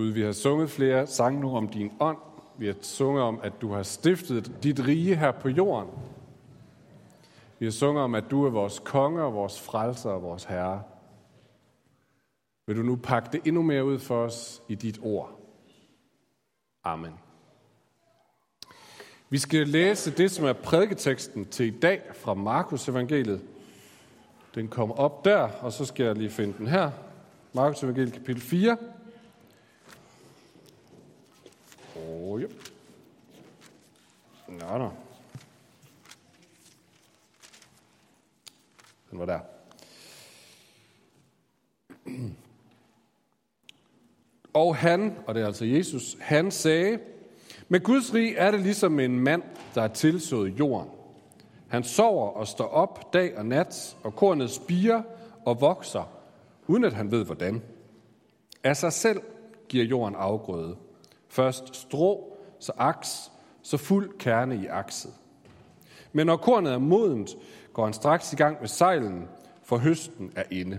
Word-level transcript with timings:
Gud, 0.00 0.08
vi 0.08 0.22
har 0.22 0.32
sunget 0.32 0.70
flere 0.70 1.06
sange 1.06 1.40
nu 1.40 1.56
om 1.56 1.68
din 1.68 1.92
ånd. 2.00 2.18
Vi 2.58 2.66
har 2.66 2.74
sunget 2.82 3.22
om, 3.22 3.40
at 3.42 3.52
du 3.60 3.72
har 3.72 3.82
stiftet 3.82 4.52
dit 4.62 4.86
rige 4.86 5.16
her 5.16 5.32
på 5.32 5.48
jorden. 5.48 5.90
Vi 7.58 7.66
har 7.66 7.70
sunget 7.70 8.04
om, 8.04 8.14
at 8.14 8.24
du 8.30 8.46
er 8.46 8.50
vores 8.50 8.78
konge 8.84 9.22
og 9.22 9.34
vores 9.34 9.60
frelser 9.60 10.10
og 10.10 10.22
vores 10.22 10.44
herre. 10.44 10.82
Vil 12.66 12.76
du 12.76 12.82
nu 12.82 12.96
pakke 12.96 13.28
det 13.32 13.40
endnu 13.44 13.62
mere 13.62 13.84
ud 13.84 13.98
for 13.98 14.24
os 14.24 14.62
i 14.68 14.74
dit 14.74 14.98
ord? 15.02 15.40
Amen. 16.84 17.12
Vi 19.30 19.38
skal 19.38 19.68
læse 19.68 20.10
det, 20.10 20.30
som 20.30 20.44
er 20.44 20.52
prædiketeksten 20.52 21.44
til 21.44 21.66
i 21.66 21.78
dag 21.78 22.02
fra 22.14 22.34
Markus 22.34 22.88
evangeliet. 22.88 23.40
Den 24.54 24.68
kommer 24.68 24.94
op 24.94 25.24
der, 25.24 25.38
og 25.38 25.72
så 25.72 25.84
skal 25.84 26.06
jeg 26.06 26.14
lige 26.14 26.30
finde 26.30 26.54
den 26.58 26.66
her. 26.66 26.90
Markus 27.52 27.82
evangeliet 27.82 28.12
kapitel 28.12 28.42
4. 28.42 28.76
Oh, 32.08 32.42
ja. 32.42 32.46
Nå. 34.78 34.90
Den 39.10 39.18
var 39.18 39.26
der. 39.26 39.40
Og 44.52 44.76
han, 44.76 45.18
og 45.26 45.34
det 45.34 45.42
er 45.42 45.46
altså 45.46 45.64
Jesus, 45.64 46.16
han 46.20 46.50
sagde, 46.50 46.98
med 47.68 47.80
Guds 47.80 48.14
rig 48.14 48.34
er 48.36 48.50
det 48.50 48.60
ligesom 48.60 49.00
en 49.00 49.20
mand, 49.20 49.42
der 49.74 49.80
har 49.80 49.88
tilsået 49.88 50.58
jorden. 50.58 50.90
Han 51.68 51.84
sover 51.84 52.28
og 52.28 52.46
står 52.46 52.68
op 52.68 53.12
dag 53.12 53.38
og 53.38 53.46
nat, 53.46 53.96
og 54.02 54.16
kornet 54.16 54.50
spiger 54.50 55.02
og 55.46 55.60
vokser, 55.60 56.12
uden 56.66 56.84
at 56.84 56.92
han 56.92 57.10
ved 57.10 57.24
hvordan. 57.24 57.62
Af 58.64 58.76
sig 58.76 58.92
selv 58.92 59.20
giver 59.68 59.84
jorden 59.84 60.14
afgrøde. 60.14 60.76
Først 61.28 61.76
strå, 61.76 62.36
så 62.58 62.72
aks, 62.78 63.32
så 63.62 63.76
fuld 63.76 64.18
kerne 64.18 64.56
i 64.56 64.66
akset. 64.66 65.10
Men 66.12 66.26
når 66.26 66.36
kornet 66.36 66.72
er 66.72 66.78
modent, 66.78 67.30
går 67.72 67.84
han 67.84 67.92
straks 67.92 68.32
i 68.32 68.36
gang 68.36 68.56
med 68.60 68.68
sejlen, 68.68 69.28
for 69.62 69.76
høsten 69.76 70.32
er 70.36 70.42
inde. 70.50 70.78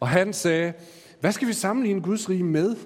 Og 0.00 0.08
han 0.08 0.32
sagde, 0.32 0.72
hvad 1.20 1.32
skal 1.32 1.48
vi 1.48 1.52
sammenligne 1.52 2.02
Guds 2.02 2.28
rige 2.28 2.44
med? 2.44 2.76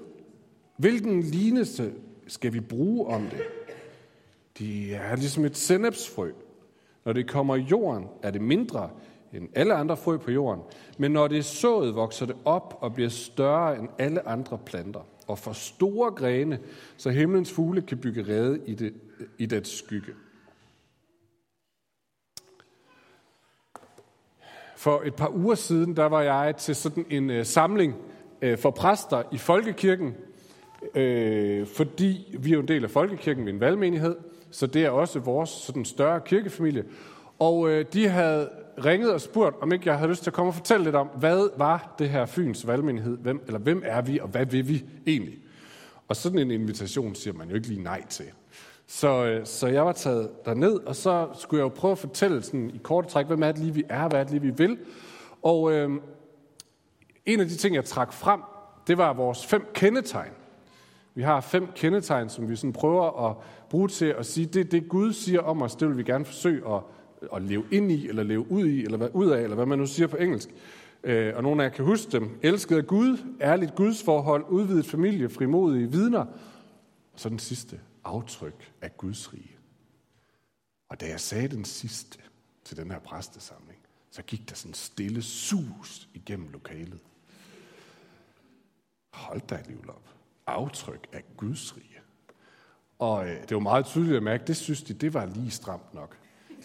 Hvilken 0.77 1.23
lignelse 1.23 1.93
skal 2.27 2.53
vi 2.53 2.61
bruge 2.61 3.07
om 3.07 3.23
det? 3.23 3.43
De 4.59 4.95
er 4.95 5.17
ligesom 5.17 5.45
et 5.45 5.57
sennepsfrø. 5.57 6.33
Når 7.05 7.13
det 7.13 7.29
kommer 7.29 7.57
i 7.57 7.61
jorden, 7.61 8.07
er 8.23 8.31
det 8.31 8.41
mindre 8.41 8.91
end 9.33 9.49
alle 9.55 9.75
andre 9.75 9.97
frø 9.97 10.17
på 10.17 10.31
jorden. 10.31 10.63
Men 10.99 11.11
når 11.11 11.29
det 11.29 11.39
er 11.39 11.43
sået, 11.43 11.95
vokser 11.95 12.27
det 12.27 12.37
op 12.45 12.79
og 12.81 12.95
bliver 12.95 13.11
større 13.11 13.79
end 13.79 13.89
alle 13.99 14.29
andre 14.29 14.59
planter. 14.59 15.01
Og 15.27 15.39
for 15.39 15.53
store 15.53 16.11
grene, 16.11 16.59
så 16.97 17.11
himlens 17.11 17.53
fugle 17.53 17.83
kan 17.83 17.99
bygge 17.99 18.23
rede 18.23 18.61
i, 18.67 18.75
det, 18.75 18.95
i 19.39 19.47
dets 19.47 19.79
skygge. 19.79 20.13
For 24.77 25.03
et 25.05 25.15
par 25.15 25.29
uger 25.29 25.55
siden, 25.55 25.97
der 25.97 26.05
var 26.05 26.23
jeg 26.23 26.57
til 26.57 26.75
sådan 26.75 27.07
en 27.11 27.31
øh, 27.31 27.47
samling 27.47 27.95
øh, 28.43 28.59
for 28.59 28.71
præster 28.71 29.23
i 29.33 29.39
Folkekirken, 29.39 30.15
øh, 30.95 31.67
fordi 31.67 32.37
vi 32.39 32.51
er 32.51 32.55
jo 32.55 32.61
en 32.61 32.69
del 32.69 32.85
af 32.85 32.91
Folkekirken, 32.91 33.45
vi 33.45 33.51
er 33.51 33.55
en 33.55 33.61
valgmenighed, 33.61 34.17
så 34.51 34.67
det 34.67 34.85
er 34.85 34.91
også 34.91 35.19
vores 35.19 35.51
sådan 35.51 35.85
større 35.85 36.21
kirkefamilie. 36.21 36.85
Og 37.39 37.71
øh, 37.71 37.85
de 37.93 38.09
havde 38.09 38.51
ringet 38.85 39.13
og 39.13 39.21
spurgt, 39.21 39.57
om 39.61 39.73
ikke 39.73 39.89
jeg 39.89 39.99
havde 39.99 40.11
lyst 40.11 40.23
til 40.23 40.31
at 40.31 40.35
komme 40.35 40.51
og 40.51 40.55
fortælle 40.55 40.85
lidt 40.85 40.95
om, 40.95 41.07
hvad 41.07 41.49
var 41.57 41.95
det 41.99 42.09
her 42.09 42.27
Fyns 42.27 42.67
valgmenighed, 42.67 43.19
hvem, 43.19 43.45
eller 43.47 43.59
hvem 43.59 43.83
er 43.85 44.03
vi, 44.03 44.19
og 44.19 44.29
hvad 44.29 44.47
vil 44.47 44.69
vi 44.69 44.85
egentlig? 45.07 45.39
Og 46.09 46.17
sådan 46.17 46.39
en 46.39 46.51
invitation 46.51 47.15
siger 47.15 47.35
man 47.35 47.49
jo 47.49 47.55
ikke 47.55 47.69
lige 47.69 47.83
nej 47.83 48.07
til. 48.09 48.27
Så, 48.87 49.25
øh, 49.25 49.47
så 49.47 49.67
jeg 49.67 49.87
var 49.87 49.93
taget 49.93 50.31
derned, 50.45 50.75
og 50.75 50.97
så 50.97 51.29
skulle 51.35 51.59
jeg 51.59 51.65
jo 51.65 51.75
prøve 51.75 51.93
at 51.93 51.99
fortælle 51.99 52.43
sådan 52.43 52.71
i 52.71 52.81
korte 52.83 53.09
træk, 53.09 53.27
hvem 53.27 53.43
er 53.43 53.53
det 53.53 53.61
lige, 53.61 53.75
vi 53.75 53.85
er, 53.89 54.09
hvad 54.09 54.21
er 54.21 54.25
det 54.25 54.33
lige, 54.33 54.43
vi 54.43 54.53
vil. 54.57 54.79
Og 55.43 55.73
øh, 55.73 55.91
en 57.27 57.41
af 57.41 57.47
de 57.47 57.57
ting, 57.57 57.75
jeg 57.75 57.85
trak 57.85 58.13
frem, 58.13 58.41
det 58.87 58.99
var 58.99 59.13
vores 59.13 59.47
fem 59.47 59.67
kendetegn. 59.75 60.33
Vi 61.15 61.23
har 61.23 61.41
fem 61.41 61.69
kendetegn, 61.75 62.29
som 62.29 62.49
vi 62.49 62.57
sådan 62.57 62.73
prøver 62.73 63.29
at 63.31 63.37
bruge 63.71 63.89
til 63.89 64.07
at 64.07 64.27
sige, 64.27 64.47
det 64.47 64.73
det 64.73 64.89
Gud 64.89 65.13
siger 65.13 65.41
om 65.41 65.63
os, 65.63 65.77
det 65.77 65.89
vil 65.89 65.97
vi 65.97 66.03
gerne 66.03 66.25
forsøge 66.25 66.63
at, 66.69 66.81
at 67.33 67.43
leve 67.43 67.65
ind 67.71 67.93
i, 67.93 68.09
eller 68.09 68.23
leve 68.23 68.51
ud 68.51 68.67
i, 68.67 68.85
eller 68.85 68.97
hvad 68.97 69.09
ud 69.15 69.31
af, 69.31 69.43
eller 69.43 69.55
hvad 69.57 69.67
man 69.67 69.79
nu 69.79 69.87
siger 69.87 70.07
på 70.07 70.17
engelsk. 70.17 70.49
Øh, 71.05 71.37
og 71.37 71.43
nogle 71.43 71.65
af 71.65 71.69
jer 71.69 71.75
kan 71.75 71.85
huske 71.85 72.13
dem. 72.13 72.39
Elsket 72.43 72.77
af 72.77 72.87
Gud, 72.87 73.19
ærligt 73.41 73.75
Guds 73.75 74.03
forhold, 74.03 74.45
udvidet 74.49 74.87
familie, 74.87 75.29
frimodige 75.29 75.91
vidner. 75.91 76.27
Og 77.13 77.21
så 77.21 77.29
den 77.29 77.39
sidste, 77.39 77.81
aftryk 78.05 78.73
af 78.83 78.97
Guds 78.97 79.33
rige. 79.35 79.57
Og 80.89 81.01
da 81.01 81.09
jeg 81.09 81.21
sagde 81.21 81.49
den 81.49 81.65
sidste 81.65 82.19
til 82.65 82.77
den 82.77 82.91
her 82.91 82.99
præstesamling, 82.99 83.79
så 84.11 84.23
gik 84.23 84.49
der 84.49 84.55
sådan 84.55 84.75
stille 84.75 85.23
sus 85.23 86.09
igennem 86.15 86.49
lokalet. 86.49 87.01
Hold 89.13 89.41
da 89.41 89.55
alligevel 89.55 89.91
op. 89.91 90.09
Aftryk 90.47 91.07
af 91.13 91.23
Guds 91.37 91.77
rige. 91.77 92.01
Og 92.99 93.29
øh, 93.29 93.41
det 93.41 93.55
var 93.55 93.61
meget 93.61 93.87
tydeligt 93.87 94.17
at 94.17 94.23
mærke, 94.23 94.45
det 94.47 94.57
synes 94.57 94.83
de, 94.83 94.95
det 94.95 95.15
var 95.15 95.27
lige 95.27 95.51
stramt 95.51 95.95
nok. 95.95 96.17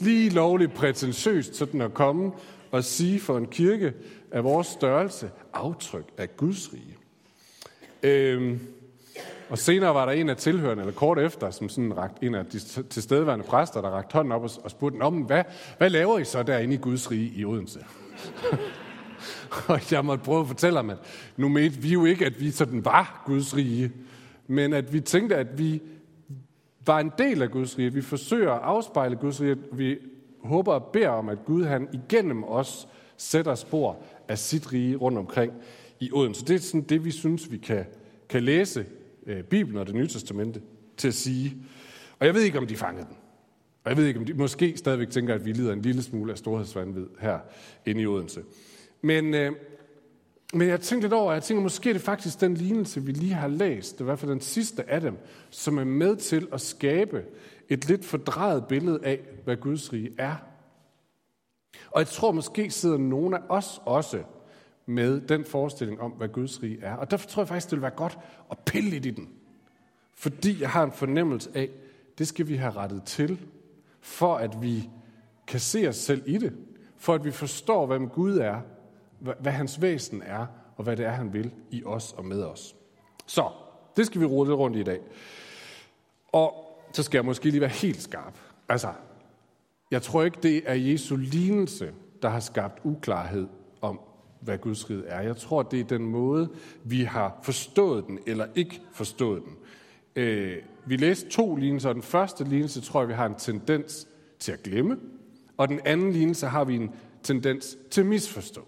Lige 0.02 0.30
lovligt 0.30 0.74
prætentiøst 0.74 1.56
sådan 1.56 1.82
at 1.82 1.94
komme 1.94 2.32
og 2.72 2.84
sige 2.84 3.20
for 3.20 3.38
en 3.38 3.46
kirke 3.46 3.94
af 4.32 4.44
vores 4.44 4.68
størrelse, 4.68 5.30
aftryk 5.54 6.06
af 6.18 6.38
Guds 6.38 6.74
rige. 6.74 6.98
Øhm, 8.04 8.60
og 9.50 9.58
senere 9.58 9.94
var 9.94 10.06
der 10.06 10.12
en 10.12 10.30
af 10.30 10.38
tilhørende, 10.38 10.84
eller 10.84 10.94
kort 10.94 11.20
efter, 11.20 11.52
som 11.52 11.70
sådan 11.70 11.98
rakt, 11.98 12.24
en 12.24 12.36
af 12.36 12.46
de 12.46 12.60
tilstedeværende 12.84 13.46
præster, 13.46 13.82
der 13.82 13.90
rakte 13.90 14.14
hånden 14.14 14.32
op 14.32 14.44
og, 14.44 14.50
og 14.64 14.72
spurgte, 14.72 15.02
om 15.02 15.14
hvad, 15.14 15.44
hvad 15.78 15.90
laver 15.90 16.20
I 16.20 16.26
så 16.26 16.44
derinde 16.44 16.74
i 16.74 16.78
Guds 16.78 17.12
rige 17.12 17.32
i 17.36 17.46
Odense? 17.46 17.80
og 19.68 19.92
jeg 19.92 20.06
måtte 20.06 20.24
prøve 20.24 20.42
at 20.42 20.48
fortælle 20.48 20.76
ham, 20.78 20.90
at 20.90 20.98
nu 21.38 21.50
mente 21.50 21.78
vi 21.78 21.90
jo 21.90 22.06
ikke, 22.06 22.26
at 22.26 22.40
vi 22.40 22.52
sådan 22.52 22.86
var 22.86 23.24
Guds 23.26 23.56
rige, 23.56 23.92
men 24.48 24.74
at 24.74 24.94
vi 24.94 25.00
tænkte, 25.00 25.36
at 25.36 25.60
vi 25.60 25.82
var 26.86 27.00
en 27.00 27.12
del 27.18 27.42
af 27.42 27.52
Guds 27.52 27.78
rige. 27.78 27.94
Vi 27.94 28.02
forsøger 28.02 28.52
at 28.52 28.62
afspejle 28.62 29.16
Guds 29.16 29.42
rige. 29.42 29.58
Vi 29.72 29.98
håber 30.44 30.74
og 30.74 30.84
beder 30.94 31.10
om, 31.10 31.30
at 31.30 31.46
Gud 31.46 31.64
han 31.64 31.88
igennem 31.94 32.44
os 32.44 32.88
sætter 33.18 33.56
spor 33.56 34.04
af 34.28 34.38
sit 34.38 34.74
rige 34.74 34.96
rundt 34.96 35.18
omkring 35.18 35.54
i 36.00 36.10
Odense. 36.14 36.46
Det 36.46 36.56
er 36.56 36.60
sådan 36.60 36.82
det, 36.82 37.06
vi 37.06 37.12
synes, 37.12 37.52
vi 37.52 37.58
kan, 37.58 37.86
kan 38.30 38.44
læse 38.44 38.86
øh, 39.28 39.44
Bibelen 39.44 39.78
og 39.78 39.88
det 39.88 39.96
nye 39.96 40.08
testamente 40.08 40.62
til 40.98 41.08
at 41.08 41.14
sige. 41.14 41.58
Og 42.20 42.26
jeg 42.26 42.34
ved 42.36 42.42
ikke, 42.42 42.58
om 42.58 42.68
de 42.68 42.76
fangede 42.76 43.06
den. 43.06 43.16
Og 43.84 43.90
jeg 43.90 43.98
ved 43.98 44.06
ikke, 44.06 44.20
om 44.20 44.26
de 44.26 44.34
måske 44.34 44.78
stadigvæk 44.78 45.10
tænker, 45.10 45.34
at 45.34 45.46
vi 45.46 45.52
lider 45.52 45.74
en 45.74 45.82
lille 45.82 46.04
smule 46.04 46.32
af 46.32 46.38
storhedsvandvid 46.38 47.06
her 47.20 47.40
inde 47.86 48.02
i 48.02 48.06
Odense. 48.06 48.42
Men, 49.02 49.34
øh, 49.34 49.52
men 50.54 50.68
jeg 50.68 50.82
tænkte 50.82 51.08
lidt 51.08 51.14
over, 51.14 51.32
at 51.32 51.36
jeg 51.36 51.44
tænker, 51.44 51.64
måske 51.64 51.90
er 51.90 51.94
det 51.94 52.02
faktisk 52.02 52.42
den 52.42 52.54
lignelse, 52.54 53.04
vi 53.04 53.12
lige 53.12 53.34
har 53.34 53.48
læst, 53.48 53.94
det 53.94 54.00
er 54.02 54.04
i 54.04 54.06
hvert 54.06 54.20
fald 54.20 54.32
den 54.32 54.42
sidste 54.42 54.90
af 54.90 55.02
dem, 55.02 55.18
som 55.50 55.78
er 55.78 55.84
med 55.84 56.16
til 56.16 56.48
at 56.54 56.62
skabe 56.62 57.26
et 57.70 57.88
lidt 57.88 58.06
fordrejet 58.06 58.66
billede 58.68 59.00
af, 59.04 59.20
hvad 59.44 59.58
Guds 59.58 59.94
rige 59.94 60.12
er. 60.18 60.36
Og 61.92 62.00
jeg 62.00 62.08
tror, 62.08 62.32
måske 62.32 62.72
sidder 62.72 62.98
nogle 62.98 63.38
af 63.38 63.42
os 63.50 63.82
også 63.86 64.24
med 64.86 65.22
den 65.22 65.46
forestilling 65.46 66.02
om, 66.02 66.12
hvad 66.12 66.28
Guds 66.28 66.64
rige 66.64 66.80
er. 66.82 66.96
Og 66.96 67.12
derfor 67.12 67.30
tror 67.30 67.42
jeg 67.42 67.48
faktisk, 67.48 67.70
det 67.70 67.76
vil 67.76 67.82
være 67.82 67.92
godt 67.92 68.18
at 68.52 68.58
pille 68.60 68.90
lidt 68.90 69.06
i 69.06 69.12
den. 69.12 69.30
Fordi 70.16 70.62
jeg 70.62 70.70
har 70.70 70.84
en 70.84 70.92
fornemmelse 70.92 71.50
af, 71.54 71.70
det 72.18 72.28
skal 72.28 72.48
vi 72.48 72.56
have 72.56 72.72
rettet 72.72 73.04
til, 73.04 73.40
for 74.00 74.36
at 74.36 74.62
vi 74.62 74.90
kan 75.48 75.60
se 75.60 75.88
os 75.88 75.96
selv 75.96 76.24
i 76.26 76.38
det. 76.38 76.54
For 76.98 77.14
at 77.14 77.26
vi 77.26 77.32
forstår, 77.32 77.86
hvem 77.86 78.10
Gud 78.10 78.38
er, 78.38 78.62
hvad 79.40 79.52
hans 79.52 79.82
væsen 79.82 80.22
er, 80.26 80.46
og 80.78 80.84
hvad 80.84 80.98
det 80.98 81.06
er, 81.06 81.12
han 81.12 81.34
vil 81.34 81.52
i 81.72 81.84
os 81.84 82.14
og 82.18 82.26
med 82.26 82.44
os. 82.44 82.76
Så, 83.26 83.50
det 83.98 84.06
skal 84.06 84.22
vi 84.22 84.26
rode 84.26 84.50
lidt 84.50 84.60
rundt 84.60 84.78
i 84.78 84.80
i 84.80 84.84
dag. 84.84 85.00
Og 86.32 86.54
så 86.94 87.04
skal 87.04 87.18
jeg 87.18 87.26
måske 87.26 87.50
lige 87.50 87.62
være 87.62 87.70
helt 87.70 88.02
skarp. 88.02 88.38
Altså, 88.70 88.94
jeg 89.92 90.02
tror 90.02 90.24
ikke, 90.24 90.38
det 90.44 90.62
er 90.66 90.74
Jesu 90.74 91.16
lignelse, 91.16 91.94
der 92.22 92.30
har 92.30 92.40
skabt 92.40 92.80
uklarhed 92.84 93.48
om, 93.82 94.00
hvad 94.40 94.58
Guds 94.58 94.90
rige 94.90 95.06
er. 95.06 95.22
Jeg 95.22 95.38
tror, 95.38 95.64
det 95.64 95.80
er 95.80 95.84
den 95.84 96.06
måde, 96.06 96.50
vi 96.84 97.04
har 97.04 97.40
forstået 97.44 98.08
den 98.08 98.20
eller 98.28 98.48
ikke 98.56 98.82
forstået 98.92 99.44
den. 99.44 99.56
Øh, 100.16 100.58
vi 100.86 100.96
læste 100.96 101.30
to 101.30 101.56
lignelser, 101.56 101.94
den 101.94 102.02
første 102.02 102.44
lignelse 102.44 102.82
tror 102.82 103.02
jeg, 103.02 103.10
vi 103.10 103.14
har 103.14 103.26
en 103.26 103.36
tendens 103.36 104.08
til 104.40 104.52
at 104.52 104.64
glemme, 104.64 104.98
og 105.58 105.68
den 105.68 105.80
anden 105.86 106.12
lignelse 106.12 106.48
har 106.48 106.64
vi 106.64 106.76
en 106.76 106.92
tendens 107.24 107.78
til 107.92 108.02
at 108.02 108.08
misforstå. 108.08 108.62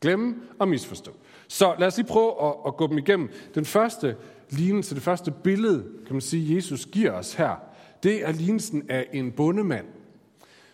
Glemme 0.00 0.34
og 0.58 0.68
misforstå. 0.68 1.12
Så 1.48 1.74
lad 1.78 1.86
os 1.86 1.96
lige 1.96 2.06
prøve 2.06 2.48
at, 2.48 2.54
at 2.66 2.76
gå 2.76 2.86
dem 2.86 2.98
igennem. 2.98 3.30
Den 3.54 3.64
første 3.64 4.16
lignelse, 4.50 4.94
det 4.94 5.02
første 5.02 5.30
billede, 5.30 5.84
kan 6.06 6.14
man 6.14 6.20
sige, 6.20 6.56
Jesus 6.56 6.86
giver 6.86 7.12
os 7.12 7.34
her, 7.34 7.56
det 8.02 8.28
er 8.28 8.32
lignelsen 8.32 8.82
af 8.88 9.06
en 9.12 9.32
bondemand, 9.32 9.86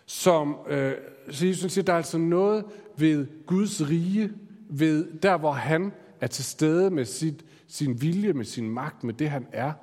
som, 0.05 0.57
øh, 0.67 0.93
så 1.31 1.45
Jesus 1.45 1.71
siger, 1.71 1.85
der 1.85 1.93
er 1.93 1.97
altså 1.97 2.17
noget 2.17 2.65
ved 2.97 3.45
Guds 3.45 3.89
rige, 3.89 4.31
ved 4.69 5.19
der 5.19 5.37
hvor 5.37 5.51
han 5.51 5.91
er 6.21 6.27
til 6.27 6.43
stede 6.43 6.89
med 6.89 7.05
sit, 7.05 7.45
sin 7.67 8.01
vilje, 8.01 8.33
med 8.33 8.45
sin 8.45 8.69
magt, 8.69 9.03
med 9.03 9.13
det 9.13 9.29
han 9.29 9.47
er, 9.51 9.73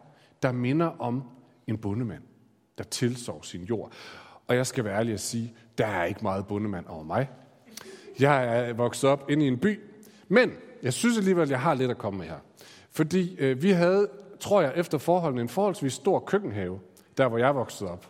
der 0.42 0.52
minder 0.52 0.86
om 0.86 1.22
en 1.66 1.78
bondemand, 1.78 2.22
der 2.78 2.84
tilsår 2.84 3.42
sin 3.42 3.64
jord. 3.64 3.92
Og 4.46 4.56
jeg 4.56 4.66
skal 4.66 4.84
være 4.84 4.98
ærlig 4.98 5.14
at 5.14 5.20
sige, 5.20 5.54
der 5.78 5.86
er 5.86 6.04
ikke 6.04 6.20
meget 6.22 6.46
bondemand 6.46 6.86
over 6.86 7.04
mig. 7.04 7.28
Jeg 8.20 8.68
er 8.68 8.72
vokset 8.72 9.10
op 9.10 9.30
inde 9.30 9.44
i 9.44 9.48
en 9.48 9.58
by, 9.58 9.80
men 10.28 10.52
jeg 10.82 10.92
synes 10.92 11.18
alligevel, 11.18 11.42
at 11.42 11.50
jeg 11.50 11.60
har 11.60 11.74
lidt 11.74 11.90
at 11.90 11.98
komme 11.98 12.18
med 12.18 12.26
her. 12.26 12.38
Fordi 12.90 13.36
øh, 13.38 13.62
vi 13.62 13.70
havde, 13.70 14.08
tror 14.40 14.60
jeg, 14.60 14.72
efter 14.76 14.98
forholdene 14.98 15.42
en 15.42 15.48
forholdsvis 15.48 15.92
stor 15.92 16.18
køkkenhave, 16.18 16.78
der 17.18 17.28
hvor 17.28 17.38
jeg 17.38 17.54
voksede 17.54 17.90
op. 17.90 18.06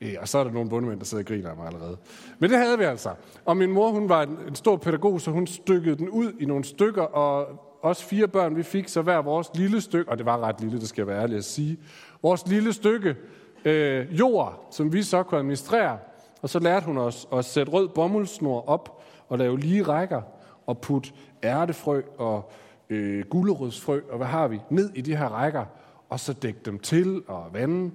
Øh, 0.00 0.14
og 0.20 0.28
så 0.28 0.38
er 0.38 0.44
der 0.44 0.50
nogle 0.50 0.70
bundemænd, 0.70 0.98
der 1.00 1.06
sidder 1.06 1.22
og 1.22 1.28
griner 1.28 1.50
af 1.50 1.56
mig 1.56 1.66
allerede. 1.66 1.96
Men 2.38 2.50
det 2.50 2.58
havde 2.58 2.78
vi 2.78 2.84
altså. 2.84 3.10
Og 3.44 3.56
min 3.56 3.72
mor, 3.72 3.90
hun 3.90 4.08
var 4.08 4.22
en, 4.22 4.38
en 4.48 4.54
stor 4.54 4.76
pædagog, 4.76 5.20
så 5.20 5.30
hun 5.30 5.46
stykkede 5.46 5.96
den 5.96 6.08
ud 6.08 6.32
i 6.40 6.44
nogle 6.44 6.64
stykker, 6.64 7.02
og 7.02 7.46
os 7.82 8.04
fire 8.04 8.28
børn, 8.28 8.56
vi 8.56 8.62
fik 8.62 8.88
så 8.88 9.02
hver 9.02 9.22
vores 9.22 9.50
lille 9.54 9.80
stykke, 9.80 10.10
og 10.10 10.18
det 10.18 10.26
var 10.26 10.38
ret 10.38 10.60
lille, 10.60 10.80
det 10.80 10.88
skal 10.88 11.02
jeg 11.02 11.06
være 11.06 11.22
ærlig 11.22 11.36
at 11.36 11.44
sige, 11.44 11.78
vores 12.22 12.46
lille 12.46 12.72
stykke 12.72 13.16
øh, 13.64 14.18
jord, 14.18 14.68
som 14.70 14.92
vi 14.92 15.02
så 15.02 15.22
kunne 15.22 15.38
administrere. 15.38 15.98
Og 16.42 16.48
så 16.48 16.58
lærte 16.58 16.86
hun 16.86 16.98
os 16.98 17.28
at 17.32 17.44
sætte 17.44 17.72
rød 17.72 17.88
bomuldsnor 17.88 18.68
op 18.68 19.03
og 19.28 19.38
lave 19.38 19.58
lige 19.58 19.82
rækker 19.82 20.22
og 20.66 20.78
putte 20.78 21.12
ærtefrø 21.44 22.02
og 22.18 22.52
øh, 22.90 23.24
gulerodsfrø 23.24 24.00
og 24.10 24.16
hvad 24.16 24.26
har 24.26 24.48
vi, 24.48 24.60
ned 24.70 24.90
i 24.94 25.00
de 25.00 25.16
her 25.16 25.28
rækker, 25.28 25.64
og 26.08 26.20
så 26.20 26.32
dække 26.32 26.60
dem 26.64 26.78
til 26.78 27.22
og 27.26 27.48
vande. 27.52 27.90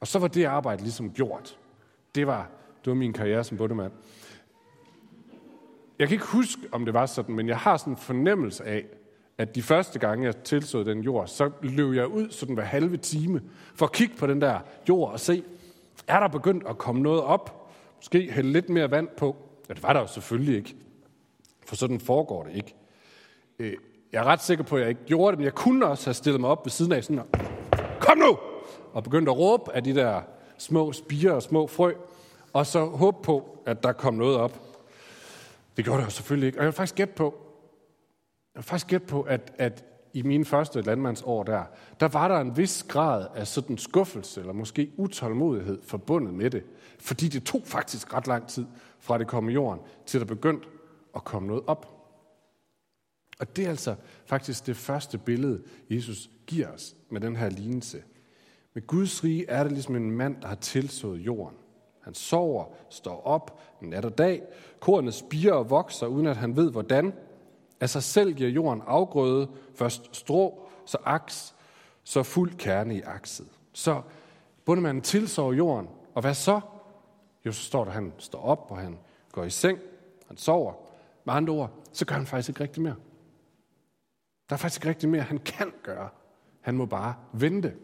Og 0.00 0.06
så 0.06 0.18
var 0.18 0.28
det 0.28 0.44
arbejde 0.44 0.82
ligesom 0.82 1.10
gjort. 1.10 1.58
Det 2.14 2.26
var, 2.26 2.48
det 2.84 2.90
var 2.90 2.94
min 2.94 3.12
karriere 3.12 3.44
som 3.44 3.56
bundemand. 3.56 3.92
Jeg 5.98 6.08
kan 6.08 6.14
ikke 6.14 6.26
huske, 6.26 6.62
om 6.72 6.84
det 6.84 6.94
var 6.94 7.06
sådan, 7.06 7.34
men 7.34 7.48
jeg 7.48 7.58
har 7.58 7.76
sådan 7.76 7.92
en 7.92 7.96
fornemmelse 7.96 8.64
af, 8.64 8.84
at 9.38 9.54
de 9.54 9.62
første 9.62 9.98
gange, 9.98 10.24
jeg 10.24 10.36
tilså 10.36 10.82
den 10.82 11.00
jord, 11.00 11.26
så 11.26 11.50
løb 11.62 11.94
jeg 11.94 12.06
ud 12.06 12.30
sådan 12.30 12.54
hver 12.54 12.64
halve 12.64 12.96
time 12.96 13.42
for 13.74 13.86
at 13.86 13.92
kigge 13.92 14.16
på 14.16 14.26
den 14.26 14.40
der 14.40 14.58
jord 14.88 15.12
og 15.12 15.20
se, 15.20 15.42
er 16.06 16.20
der 16.20 16.28
begyndt 16.28 16.66
at 16.68 16.78
komme 16.78 17.02
noget 17.02 17.22
op? 17.22 17.70
Måske 17.96 18.32
hælde 18.32 18.52
lidt 18.52 18.68
mere 18.68 18.90
vand 18.90 19.08
på. 19.16 19.36
Det 19.68 19.82
var 19.82 19.92
der 19.92 20.00
jo 20.00 20.06
selvfølgelig 20.06 20.56
ikke. 20.56 20.76
For 21.66 21.76
sådan 21.76 22.00
foregår 22.00 22.42
det 22.42 22.54
ikke. 22.54 22.74
Øh, 23.58 23.76
jeg 24.12 24.20
er 24.20 24.24
ret 24.24 24.42
sikker 24.42 24.64
på, 24.64 24.76
at 24.76 24.82
jeg 24.82 24.88
ikke 24.88 25.04
gjorde 25.06 25.30
det, 25.30 25.38
men 25.38 25.44
jeg 25.44 25.54
kunne 25.54 25.86
også 25.86 26.06
have 26.06 26.14
stillet 26.14 26.40
mig 26.40 26.50
op 26.50 26.64
ved 26.64 26.70
siden 26.70 26.92
af 26.92 27.04
sådan, 27.04 27.22
kom 28.00 28.18
nu! 28.18 28.38
Og 28.92 29.04
begyndt 29.04 29.28
at 29.28 29.38
råbe 29.38 29.72
af 29.72 29.84
de 29.84 29.94
der 29.94 30.22
små 30.58 30.92
spiger 30.92 31.32
og 31.32 31.42
små 31.42 31.66
frø, 31.66 31.92
og 32.52 32.66
så 32.66 32.84
håbe 32.84 33.16
på, 33.22 33.58
at 33.66 33.82
der 33.82 33.92
kom 33.92 34.14
noget 34.14 34.36
op. 34.36 34.60
Det 35.76 35.84
gjorde 35.84 35.98
der 35.98 36.04
jo 36.04 36.10
selvfølgelig 36.10 36.46
ikke. 36.46 36.58
Og 36.58 36.62
jeg 36.62 36.66
vil 36.66 36.72
faktisk 36.72 36.94
gætte 36.94 37.14
på, 37.14 37.24
jeg 38.54 38.58
vil 38.58 38.64
faktisk 38.64 38.86
gætte 38.86 39.06
på, 39.06 39.22
at, 39.22 39.52
at 39.58 39.84
i 40.14 40.22
mine 40.22 40.44
første 40.44 40.82
landmandsår 40.82 41.42
der, 41.42 41.64
der 42.00 42.08
var 42.08 42.28
der 42.28 42.40
en 42.40 42.56
vis 42.56 42.82
grad 42.82 43.26
af 43.34 43.46
sådan 43.46 43.78
skuffelse, 43.78 44.40
eller 44.40 44.52
måske 44.52 44.90
utålmodighed 44.96 45.82
forbundet 45.82 46.34
med 46.34 46.50
det. 46.50 46.62
Fordi 46.98 47.28
det 47.28 47.42
tog 47.42 47.62
faktisk 47.64 48.14
ret 48.14 48.26
lang 48.26 48.48
tid 48.48 48.66
fra 48.98 49.18
det 49.18 49.26
kom 49.26 49.48
i 49.48 49.52
jorden, 49.52 49.80
til 50.06 50.20
der 50.20 50.26
begyndte 50.26 50.68
at 51.16 51.24
komme 51.24 51.48
noget 51.48 51.62
op. 51.66 51.90
Og 53.38 53.56
det 53.56 53.64
er 53.64 53.68
altså 53.68 53.94
faktisk 54.26 54.66
det 54.66 54.76
første 54.76 55.18
billede, 55.18 55.62
Jesus 55.90 56.30
giver 56.46 56.68
os 56.68 56.96
med 57.10 57.20
den 57.20 57.36
her 57.36 57.48
lignelse. 57.48 58.02
Med 58.74 58.86
Guds 58.86 59.24
rige 59.24 59.48
er 59.48 59.62
det 59.62 59.72
ligesom 59.72 59.96
en 59.96 60.10
mand, 60.10 60.36
der 60.42 60.48
har 60.48 60.54
tilsået 60.54 61.18
jorden. 61.18 61.56
Han 62.00 62.14
sover, 62.14 62.64
står 62.90 63.22
op 63.26 63.60
nat 63.80 64.04
og 64.04 64.18
dag. 64.18 64.42
Kornet 64.80 65.14
spiger 65.14 65.52
og 65.52 65.70
vokser, 65.70 66.06
uden 66.06 66.26
at 66.26 66.36
han 66.36 66.56
ved 66.56 66.70
hvordan. 66.70 67.12
Af 67.80 67.90
sig 67.90 68.02
selv 68.02 68.34
giver 68.34 68.50
jorden 68.50 68.82
afgrøde, 68.86 69.48
først 69.74 70.16
strå, 70.16 70.68
så 70.86 70.98
aks, 71.04 71.54
så 72.04 72.22
fuld 72.22 72.54
kerne 72.58 72.96
i 72.96 73.00
akset. 73.00 73.48
Så 73.72 74.02
bundemanden 74.64 75.02
tilsår 75.02 75.52
jorden, 75.52 75.88
og 76.14 76.20
hvad 76.20 76.34
så? 76.34 76.60
Jo, 77.46 77.52
så 77.52 77.62
står 77.62 77.84
der, 77.84 77.92
han 77.92 78.12
står 78.18 78.40
op, 78.42 78.70
og 78.70 78.78
han 78.78 78.98
går 79.32 79.44
i 79.44 79.50
seng, 79.50 79.78
han 80.26 80.36
sover. 80.36 80.72
Med 81.24 81.34
andre 81.34 81.52
ord, 81.52 81.70
så 81.92 82.06
gør 82.06 82.14
han 82.14 82.26
faktisk 82.26 82.48
ikke 82.48 82.60
rigtig 82.60 82.82
mere. 82.82 82.96
Der 84.48 84.54
er 84.54 84.58
faktisk 84.58 84.80
ikke 84.80 84.88
rigtig 84.88 85.08
mere, 85.08 85.22
han 85.22 85.38
kan 85.38 85.72
gøre. 85.82 86.08
Han 86.60 86.76
må 86.76 86.86
bare 86.86 87.14
vente. 87.32 87.76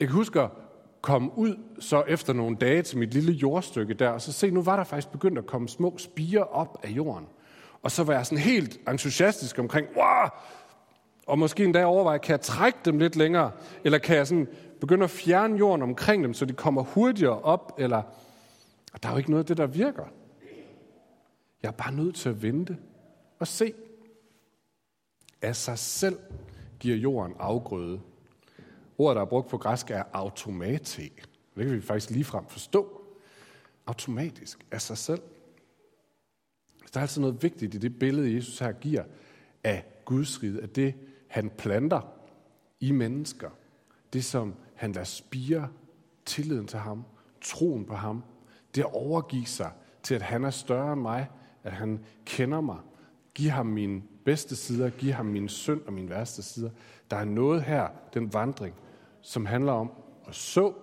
Jeg 0.00 0.08
husker 0.08 0.48
kom 1.06 1.22
komme 1.22 1.38
ud 1.38 1.56
så 1.78 2.02
efter 2.02 2.32
nogle 2.32 2.56
dage 2.56 2.82
til 2.82 2.98
mit 2.98 3.14
lille 3.14 3.32
jordstykke 3.32 3.94
der, 3.94 4.08
og 4.08 4.20
så 4.20 4.32
se, 4.32 4.50
nu 4.50 4.62
var 4.62 4.76
der 4.76 4.84
faktisk 4.84 5.12
begyndt 5.12 5.38
at 5.38 5.46
komme 5.46 5.68
små 5.68 5.98
spiger 5.98 6.42
op 6.42 6.78
af 6.82 6.88
jorden. 6.88 7.26
Og 7.82 7.90
så 7.90 8.04
var 8.04 8.12
jeg 8.12 8.26
sådan 8.26 8.38
helt 8.38 8.80
entusiastisk 8.88 9.58
omkring, 9.58 9.88
wow! 9.96 10.28
og 11.26 11.38
måske 11.38 11.64
endda 11.64 11.84
overveje, 11.84 12.18
kan 12.18 12.32
jeg 12.32 12.40
trække 12.40 12.78
dem 12.84 12.98
lidt 12.98 13.16
længere, 13.16 13.50
eller 13.84 13.98
kan 13.98 14.16
jeg 14.16 14.26
sådan 14.26 14.48
begynde 14.80 15.04
at 15.04 15.10
fjerne 15.10 15.56
jorden 15.58 15.82
omkring 15.82 16.24
dem, 16.24 16.34
så 16.34 16.44
de 16.44 16.52
kommer 16.52 16.82
hurtigere 16.82 17.40
op, 17.40 17.74
eller... 17.78 18.02
Og 18.92 19.02
der 19.02 19.08
er 19.08 19.12
jo 19.12 19.18
ikke 19.18 19.30
noget 19.30 19.44
af 19.44 19.46
det, 19.46 19.56
der 19.56 19.66
virker. 19.66 20.04
Jeg 21.62 21.68
er 21.68 21.72
bare 21.72 21.92
nødt 21.92 22.16
til 22.16 22.28
at 22.28 22.42
vente 22.42 22.76
og 23.38 23.46
se. 23.46 23.72
Af 25.42 25.56
sig 25.56 25.78
selv 25.78 26.18
giver 26.80 26.96
jorden 26.96 27.34
afgrøde. 27.38 28.00
Ordet, 28.98 29.16
der 29.16 29.22
er 29.22 29.26
brugt 29.26 29.48
på 29.48 29.58
græsk, 29.58 29.90
er 29.90 30.02
automate. 30.12 31.02
Det 31.56 31.66
kan 31.66 31.72
vi 31.72 31.80
faktisk 31.80 32.10
ligefrem 32.10 32.46
forstå. 32.46 33.02
Automatisk 33.86 34.66
af 34.70 34.82
sig 34.82 34.98
selv. 34.98 35.22
Der 36.94 37.00
er 37.00 37.02
altså 37.02 37.20
noget 37.20 37.42
vigtigt 37.42 37.74
i 37.74 37.78
det 37.78 37.98
billede, 37.98 38.34
Jesus 38.34 38.58
her 38.58 38.72
giver 38.72 39.04
af 39.64 39.84
Guds 40.04 40.42
rige, 40.42 40.62
af 40.62 40.68
det, 40.68 40.94
han 41.28 41.50
planter 41.50 42.00
i 42.80 42.92
mennesker. 42.92 43.50
Det, 44.12 44.24
som 44.24 44.54
han 44.74 44.92
lader 44.92 45.04
spire 45.04 45.68
tilliden 46.24 46.66
til 46.66 46.78
ham, 46.78 47.04
troen 47.40 47.84
på 47.84 47.94
ham, 47.94 48.24
det 48.74 48.80
at 48.80 48.94
overgive 48.94 49.46
sig 49.46 49.72
til, 50.02 50.14
at 50.14 50.22
han 50.22 50.44
er 50.44 50.50
større 50.50 50.92
end 50.92 51.00
mig, 51.02 51.30
at 51.64 51.72
han 51.72 52.04
kender 52.24 52.60
mig. 52.60 52.78
Giv 53.34 53.50
ham 53.50 53.66
mine 53.66 54.02
bedste 54.24 54.56
sider, 54.56 54.90
giv 54.90 55.12
ham 55.12 55.26
min 55.26 55.48
synd 55.48 55.80
og 55.86 55.92
min 55.92 56.08
værste 56.08 56.42
sider. 56.42 56.70
Der 57.10 57.16
er 57.16 57.24
noget 57.24 57.62
her, 57.62 57.88
den 58.14 58.32
vandring, 58.32 58.74
som 59.26 59.46
handler 59.46 59.72
om 59.72 59.90
at 60.28 60.34
så 60.34 60.74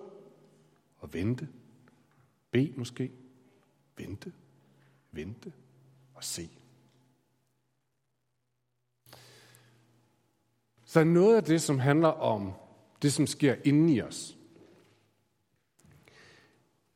og 0.98 1.14
vente. 1.14 1.48
Be 2.50 2.72
måske. 2.76 3.12
Vente, 3.96 4.32
vente 5.12 5.52
og 6.14 6.24
se. 6.24 6.48
Så 10.84 11.04
noget 11.04 11.36
af 11.36 11.44
det, 11.44 11.62
som 11.62 11.78
handler 11.78 12.08
om 12.08 12.52
det, 13.02 13.12
som 13.12 13.26
sker 13.26 13.56
inde 13.64 13.94
i 13.94 14.02
os. 14.02 14.38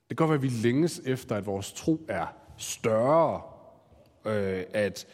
Det 0.08 0.16
kan 0.16 0.16
godt 0.16 0.30
være, 0.30 0.37
at 0.37 0.42
vi 0.42 0.49
længes 0.49 0.99
efter, 1.04 1.37
at 1.37 1.46
vores 1.46 1.73
tro 1.73 2.04
er 2.08 2.26
større 2.56 3.42
øh, 4.25 4.64
at 4.70 5.06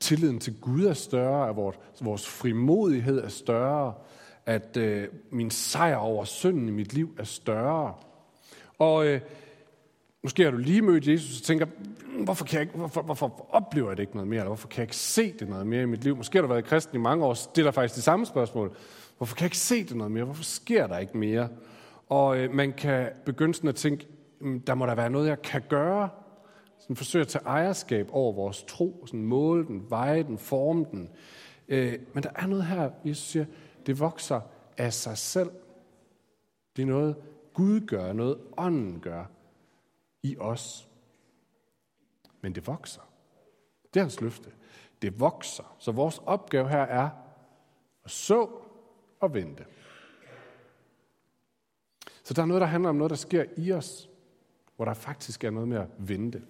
tilliden 0.00 0.40
til 0.40 0.60
Gud 0.60 0.84
er 0.84 0.94
større, 0.94 1.48
at 1.48 1.56
vores, 1.56 1.76
vores 2.00 2.28
frimodighed 2.28 3.18
er 3.18 3.28
større, 3.28 3.94
at 4.46 4.76
øh, 4.76 5.08
min 5.30 5.50
sejr 5.50 5.96
over 5.96 6.24
synden 6.24 6.68
i 6.68 6.72
mit 6.72 6.92
liv 6.92 7.14
er 7.18 7.24
større. 7.24 7.94
Og 8.78 9.06
øh, 9.06 9.20
måske 10.22 10.44
har 10.44 10.50
du 10.50 10.56
lige 10.56 10.82
mødt 10.82 11.08
Jesus 11.08 11.40
og 11.40 11.44
tænker, 11.44 11.66
hmm, 11.66 12.24
hvorfor, 12.24 12.44
kan 12.44 12.54
jeg 12.54 12.62
ikke, 12.62 12.76
hvorfor, 12.78 13.02
hvorfor 13.02 13.46
oplever 13.50 13.88
jeg 13.88 13.96
det 13.96 14.02
ikke 14.02 14.16
noget 14.16 14.28
mere? 14.28 14.38
Eller 14.38 14.48
hvorfor 14.48 14.68
kan 14.68 14.78
jeg 14.78 14.84
ikke 14.84 14.96
se 14.96 15.32
det 15.32 15.48
noget 15.48 15.66
mere 15.66 15.82
i 15.82 15.86
mit 15.86 16.04
liv? 16.04 16.16
Måske 16.16 16.38
har 16.38 16.42
du 16.42 16.48
været 16.48 16.64
kristen 16.64 16.96
i 16.96 17.02
mange 17.02 17.24
år 17.24 17.28
og 17.28 17.36
stiller 17.36 17.70
faktisk 17.70 17.94
det 17.94 18.04
samme 18.04 18.26
spørgsmål. 18.26 18.76
Hvorfor 19.16 19.36
kan 19.36 19.42
jeg 19.42 19.46
ikke 19.46 19.58
se 19.58 19.84
det 19.84 19.96
noget 19.96 20.12
mere? 20.12 20.24
Hvorfor 20.24 20.44
sker 20.44 20.86
der 20.86 20.98
ikke 20.98 21.18
mere? 21.18 21.48
Og 22.08 22.38
øh, 22.38 22.54
man 22.54 22.72
kan 22.72 23.08
begynde 23.24 23.54
sådan 23.54 23.68
at 23.68 23.74
tænke, 23.74 24.06
hmm, 24.40 24.60
der 24.60 24.74
må 24.74 24.86
der 24.86 24.94
være 24.94 25.10
noget, 25.10 25.28
jeg 25.28 25.42
kan 25.42 25.62
gøre 25.68 26.08
sådan 26.78 26.96
forsøge 26.96 27.22
at 27.22 27.28
tage 27.28 27.44
ejerskab 27.46 28.08
over 28.12 28.32
vores 28.32 28.64
tro, 28.68 29.04
sådan 29.06 29.24
måle 29.24 29.66
den, 29.66 29.82
veje 29.88 30.22
den, 30.22 30.38
forme 30.38 30.86
den. 30.90 31.10
Øh, 31.68 31.94
men 32.12 32.22
der 32.22 32.30
er 32.34 32.46
noget 32.46 32.64
her, 32.64 32.90
Jesus 33.04 33.24
siger, 33.24 33.44
det 33.86 34.00
vokser 34.00 34.40
af 34.78 34.92
sig 34.92 35.18
selv. 35.18 35.50
Det 36.76 36.82
er 36.82 36.86
noget, 36.86 37.16
Gud 37.54 37.80
gør, 37.80 38.12
noget 38.12 38.40
ånden 38.56 39.00
gør 39.00 39.24
i 40.22 40.36
os. 40.38 40.88
Men 42.40 42.54
det 42.54 42.66
vokser. 42.66 43.02
Det 43.94 44.00
er 44.00 44.04
hans 44.04 44.20
løfte. 44.20 44.50
Det 45.02 45.20
vokser. 45.20 45.76
Så 45.78 45.92
vores 45.92 46.22
opgave 46.26 46.68
her 46.68 46.82
er 46.82 47.10
at 48.04 48.10
så 48.10 48.48
og 49.20 49.34
vente. 49.34 49.64
Så 52.22 52.34
der 52.34 52.42
er 52.42 52.46
noget, 52.46 52.60
der 52.60 52.66
handler 52.66 52.90
om 52.90 52.96
noget, 52.96 53.10
der 53.10 53.16
sker 53.16 53.44
i 53.56 53.72
os, 53.72 54.10
hvor 54.76 54.84
der 54.84 54.94
faktisk 54.94 55.44
er 55.44 55.50
noget 55.50 55.68
med 55.68 55.76
at 55.76 55.88
vente. 55.98 56.42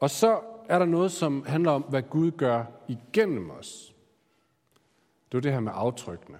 Og 0.00 0.10
så 0.10 0.40
er 0.68 0.78
der 0.78 0.86
noget, 0.86 1.12
som 1.12 1.44
handler 1.46 1.70
om, 1.70 1.82
hvad 1.82 2.02
Gud 2.02 2.30
gør 2.30 2.64
igennem 2.88 3.50
os. 3.50 3.91
Det 5.32 5.38
er 5.38 5.42
det 5.42 5.52
her 5.52 5.60
med 5.60 5.72
aftrykkene. 5.74 6.38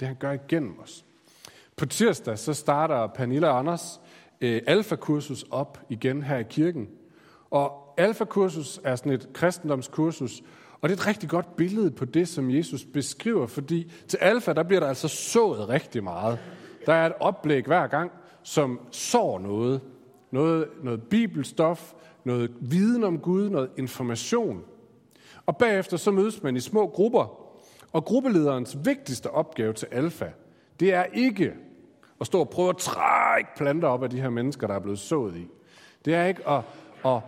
Det 0.00 0.08
han 0.08 0.16
gør 0.16 0.32
igennem 0.32 0.78
os. 0.82 1.04
På 1.76 1.86
tirsdag 1.86 2.38
så 2.38 2.54
starter 2.54 3.06
Pernille 3.06 3.48
og 3.48 3.58
Anders 3.58 4.00
øh, 4.40 4.62
alfakursus 4.66 5.44
op 5.50 5.78
igen 5.88 6.22
her 6.22 6.38
i 6.38 6.42
kirken. 6.42 6.88
Og 7.50 7.94
alfakursus 7.96 8.80
er 8.84 8.96
sådan 8.96 9.12
et 9.12 9.28
kristendomskursus, 9.32 10.42
og 10.80 10.88
det 10.88 10.96
er 10.96 11.00
et 11.00 11.06
rigtig 11.06 11.28
godt 11.28 11.56
billede 11.56 11.90
på 11.90 12.04
det, 12.04 12.28
som 12.28 12.50
Jesus 12.50 12.84
beskriver, 12.84 13.46
fordi 13.46 13.92
til 14.08 14.16
alfa, 14.16 14.52
der 14.52 14.62
bliver 14.62 14.80
der 14.80 14.88
altså 14.88 15.08
sået 15.08 15.68
rigtig 15.68 16.04
meget. 16.04 16.38
Der 16.86 16.92
er 16.92 17.06
et 17.06 17.14
oplæg 17.20 17.64
hver 17.64 17.86
gang, 17.86 18.12
som 18.42 18.80
sår 18.90 19.38
noget. 19.38 19.80
Noget, 20.30 20.68
noget 20.82 21.02
bibelstof, 21.02 21.92
noget 22.24 22.50
viden 22.60 23.04
om 23.04 23.18
Gud, 23.18 23.50
noget 23.50 23.70
information. 23.76 24.62
Og 25.46 25.56
bagefter 25.56 25.96
så 25.96 26.10
mødes 26.10 26.42
man 26.42 26.56
i 26.56 26.60
små 26.60 26.86
grupper, 26.86 27.43
og 27.94 28.04
gruppelederens 28.04 28.78
vigtigste 28.84 29.30
opgave 29.30 29.72
til 29.72 29.88
alfa, 29.90 30.30
det 30.80 30.94
er 30.94 31.04
ikke 31.04 31.54
at 32.20 32.26
stå 32.26 32.40
og 32.40 32.50
prøve 32.50 32.68
at 32.68 32.76
trække 32.76 33.50
planter 33.56 33.88
op 33.88 34.02
af 34.02 34.10
de 34.10 34.20
her 34.20 34.30
mennesker, 34.30 34.66
der 34.66 34.74
er 34.74 34.78
blevet 34.78 34.98
sået 34.98 35.36
i. 35.36 35.48
Det 36.04 36.14
er 36.14 36.24
ikke 36.24 36.48
at, 36.48 36.62
at, 37.04 37.20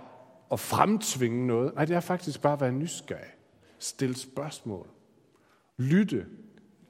at 0.53 0.61
fremtvinge 0.61 1.47
noget. 1.47 1.75
Nej, 1.75 1.85
det 1.85 1.97
er 1.97 2.01
faktisk 2.01 2.43
bare 2.43 2.53
at 2.53 2.61
være 2.61 2.73
nysgerrig. 2.73 3.35
Stille 3.79 4.17
spørgsmål. 4.17 4.87
Lytte. 5.77 6.27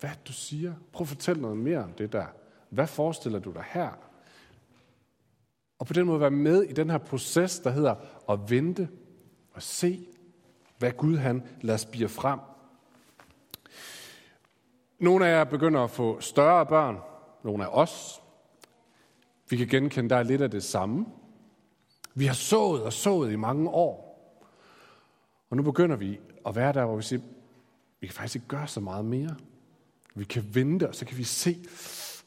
Hvad 0.01 0.11
du 0.29 0.33
siger. 0.33 0.75
Prøv 0.93 1.05
at 1.05 1.09
fortælle 1.09 1.43
noget 1.43 1.57
mere 1.57 1.79
om 1.79 1.93
det 1.93 2.13
der. 2.13 2.27
Hvad 2.71 2.87
forestiller 2.87 3.39
du 3.39 3.53
dig 3.53 3.65
her? 3.67 3.91
Og 5.79 5.87
på 5.87 5.93
den 5.93 6.07
måde 6.07 6.21
være 6.21 6.31
med 6.31 6.63
i 6.63 6.73
den 6.73 6.91
her 6.91 6.99
proces, 6.99 7.59
der 7.59 7.71
hedder 7.71 7.95
at 8.29 8.51
vente 8.51 8.89
og 9.53 9.63
se, 9.63 10.07
hvad 10.79 10.93
Gud 10.93 11.17
han 11.17 11.43
lader 11.61 11.77
spire 11.77 12.09
frem. 12.09 12.39
Nogle 14.99 15.27
af 15.27 15.39
jer 15.39 15.45
begynder 15.45 15.85
at 15.85 15.91
få 15.91 16.21
større 16.21 16.67
børn, 16.67 16.99
nogle 17.45 17.65
af 17.65 17.69
os. 17.73 18.23
Vi 19.49 19.57
kan 19.57 19.67
genkende, 19.67 20.11
der 20.11 20.17
er 20.17 20.23
lidt 20.23 20.43
af 20.43 20.51
det 20.51 20.65
samme. 20.65 21.07
Vi 22.15 22.27
har 22.27 22.35
sået 22.35 22.83
og 22.83 22.93
sået 22.93 23.33
i 23.33 23.37
mange 23.37 23.71
år. 23.71 24.07
Og 25.51 25.57
nu 25.57 25.63
begynder 25.63 25.97
vi 25.97 26.21
at 26.47 26.57
være 26.57 26.73
der, 26.73 26.85
hvor 26.85 26.97
vi 26.97 27.03
siger, 27.03 27.23
vi 28.01 28.07
kan 28.07 28.15
faktisk 28.15 28.37
ikke 28.37 28.49
gøre 28.49 28.69
så 28.69 28.81
meget 28.81 29.05
mere. 29.05 29.37
Vi 30.15 30.25
kan 30.25 30.55
vente, 30.55 30.89
og 30.89 30.95
så 30.95 31.05
kan 31.07 31.19
vi 31.19 31.25
se, 31.25 31.65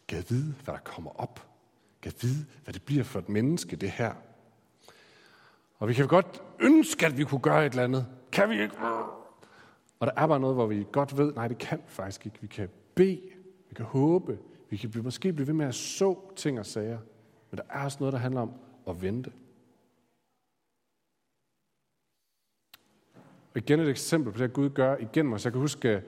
kan 0.08 0.26
vide, 0.30 0.56
hvad 0.64 0.74
der 0.74 0.80
kommer 0.80 1.22
op. 1.22 1.48
Kan 2.02 2.14
vide, 2.22 2.46
hvad 2.64 2.74
det 2.74 2.84
bliver 2.84 3.04
for 3.04 3.20
et 3.20 3.30
menneske, 3.30 3.76
det 3.76 3.92
her. 3.92 4.14
Og 5.80 5.88
vi 5.88 5.94
kan 5.94 6.08
godt 6.08 6.42
ønske, 6.60 7.06
at 7.06 7.18
vi 7.18 7.24
kunne 7.24 7.42
gøre 7.42 7.66
et 7.66 7.70
eller 7.70 7.84
andet. 7.84 8.08
Kan 8.32 8.50
vi 8.50 8.62
ikke? 8.62 8.76
Og 10.00 10.08
der 10.08 10.14
er 10.18 10.28
bare 10.28 10.40
noget, 10.40 10.56
hvor 10.56 10.66
vi 10.66 10.86
godt 10.92 11.18
ved, 11.18 11.34
nej, 11.34 11.48
det 11.48 11.58
kan 11.58 11.78
vi 11.78 11.84
faktisk 11.88 12.26
ikke. 12.26 12.38
Vi 12.42 12.48
kan 12.48 12.70
bede, 12.96 13.22
vi 13.70 13.76
kan 13.76 13.86
håbe, 13.86 14.40
vi 14.70 14.78
kan 14.78 14.92
måske 15.04 15.34
blive 15.34 15.48
ved 15.48 15.54
med 15.54 15.66
at 15.66 15.76
så 15.76 16.16
ting 16.36 16.60
og 16.60 16.66
sager. 16.66 17.00
Men 17.52 17.58
der 17.58 17.64
er 17.70 17.84
også 17.84 17.98
noget, 18.00 18.14
der 18.14 18.20
handler 18.20 18.42
om 18.42 18.52
at 18.88 19.02
vente. 19.02 19.32
Og 23.54 23.58
igen 23.58 23.80
et 23.80 23.90
eksempel 23.90 24.34
på 24.34 24.40
det, 24.40 24.54
Gud 24.54 24.70
gør 24.70 24.98
igen 24.98 25.34
os. 25.34 25.46
Jeg 25.46 25.54
kan 25.54 25.62
huske, 25.62 25.90
øh, 25.90 26.02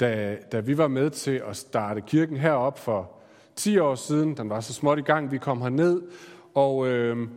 da, 0.00 0.38
da 0.52 0.60
vi 0.60 0.78
var 0.78 0.88
med 0.88 1.10
til 1.10 1.42
at 1.46 1.56
starte 1.56 2.00
kirken 2.00 2.36
herop 2.36 2.78
for 2.78 3.10
10 3.56 3.78
år 3.78 3.94
siden, 3.94 4.36
den 4.36 4.50
var 4.50 4.60
så 4.60 4.72
småt 4.72 4.98
i 4.98 5.02
gang, 5.02 5.30
vi 5.30 5.38
kom 5.38 5.60
herned, 5.60 6.02
og 6.54 6.86
øh, 6.88 7.28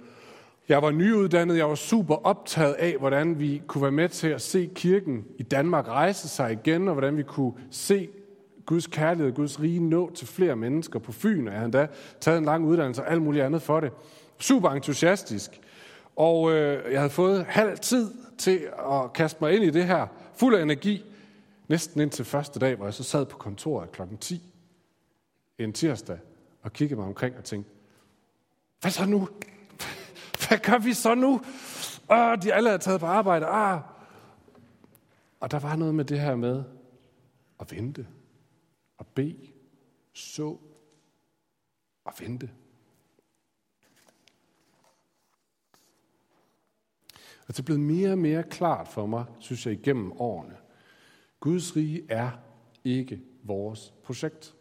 jeg 0.69 0.81
var 0.81 0.91
nyuddannet, 0.91 1.57
jeg 1.57 1.69
var 1.69 1.75
super 1.75 2.15
optaget 2.15 2.74
af, 2.74 2.95
hvordan 3.00 3.39
vi 3.39 3.62
kunne 3.67 3.81
være 3.81 3.91
med 3.91 4.09
til 4.09 4.27
at 4.27 4.41
se 4.41 4.69
kirken 4.75 5.25
i 5.38 5.43
Danmark 5.43 5.88
rejse 5.88 6.29
sig 6.29 6.51
igen, 6.51 6.88
og 6.88 6.93
hvordan 6.93 7.17
vi 7.17 7.24
kunne 7.24 7.53
se 7.71 8.09
Guds 8.65 8.88
kærlighed, 8.88 9.33
Guds 9.33 9.59
rige 9.59 9.79
nå 9.79 10.12
til 10.15 10.27
flere 10.27 10.55
mennesker 10.55 11.00
på 11.00 11.12
Fyn, 11.12 11.47
og 11.47 11.53
jeg 11.53 11.59
havde 11.59 11.71
da 11.71 11.88
taget 12.19 12.38
en 12.38 12.45
lang 12.45 12.65
uddannelse 12.65 13.03
og 13.03 13.12
alt 13.12 13.21
muligt 13.21 13.45
andet 13.45 13.62
for 13.62 13.79
det. 13.79 13.91
Super 14.39 14.69
entusiastisk. 14.69 15.62
Og 16.15 16.51
øh, 16.51 16.91
jeg 16.91 17.00
havde 17.00 17.09
fået 17.09 17.45
halv 17.45 17.77
tid 17.77 18.13
til 18.38 18.59
at 18.91 19.13
kaste 19.13 19.38
mig 19.41 19.55
ind 19.55 19.63
i 19.63 19.69
det 19.69 19.86
her, 19.86 20.07
fuld 20.36 20.55
af 20.55 20.62
energi, 20.62 21.05
næsten 21.67 22.01
indtil 22.01 22.25
første 22.25 22.59
dag, 22.59 22.75
hvor 22.75 22.86
jeg 22.86 22.93
så 22.93 23.03
sad 23.03 23.25
på 23.25 23.38
kontoret 23.38 23.91
kl. 23.91 24.01
10 24.19 24.41
en 25.57 25.74
tirsdag 25.74 26.17
og 26.62 26.74
kiggede 26.74 27.00
mig 27.00 27.07
omkring 27.07 27.38
og 27.38 27.43
tænkte, 27.43 27.71
hvad 28.81 28.91
så 28.91 29.05
nu? 29.05 29.27
Hvad 30.47 30.57
gør 30.57 30.77
vi 30.77 30.93
så 30.93 31.15
nu? 31.15 31.41
Åh, 32.09 32.37
de 32.43 32.53
alle 32.53 32.69
er 32.69 32.77
taget 32.77 32.99
på 32.99 33.05
arbejde. 33.05 33.45
Ah. 33.45 33.81
Og 35.39 35.51
der 35.51 35.59
var 35.59 35.75
noget 35.75 35.95
med 35.95 36.05
det 36.05 36.19
her 36.19 36.35
med 36.35 36.63
at 37.59 37.71
vente 37.71 38.07
og 38.97 39.07
bede, 39.07 39.47
så 40.13 40.57
og 42.05 42.13
vente. 42.19 42.49
Og 47.47 47.53
det 47.53 47.59
er 47.59 47.63
blevet 47.63 47.81
mere 47.81 48.11
og 48.11 48.17
mere 48.17 48.43
klart 48.43 48.87
for 48.87 49.05
mig, 49.05 49.25
synes 49.39 49.65
jeg, 49.65 49.73
igennem 49.73 50.11
årene. 50.11 50.57
Guds 51.39 51.75
rige 51.75 52.05
er 52.09 52.31
ikke 52.83 53.21
vores 53.43 53.93
projekt. 54.03 54.55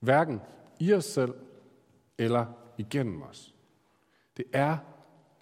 Hverken 0.00 0.40
i 0.80 0.92
os 0.92 1.04
selv 1.04 1.34
eller 2.18 2.46
igennem 2.78 3.22
os. 3.22 3.54
Det 4.36 4.44
er 4.52 4.78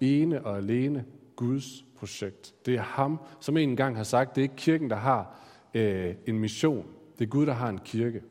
ene 0.00 0.44
og 0.46 0.56
alene 0.56 1.04
Guds 1.36 1.84
projekt. 1.96 2.54
Det 2.66 2.74
er 2.74 2.82
ham, 2.82 3.20
som 3.40 3.56
en 3.56 3.76
gang 3.76 3.96
har 3.96 4.04
sagt, 4.04 4.34
det 4.34 4.40
er 4.40 4.42
ikke 4.42 4.56
kirken, 4.56 4.90
der 4.90 4.96
har 4.96 5.40
øh, 5.74 6.14
en 6.26 6.38
mission. 6.38 6.86
Det 7.18 7.24
er 7.24 7.28
Gud, 7.28 7.46
der 7.46 7.52
har 7.52 7.68
en 7.68 7.78
kirke, 7.78 8.22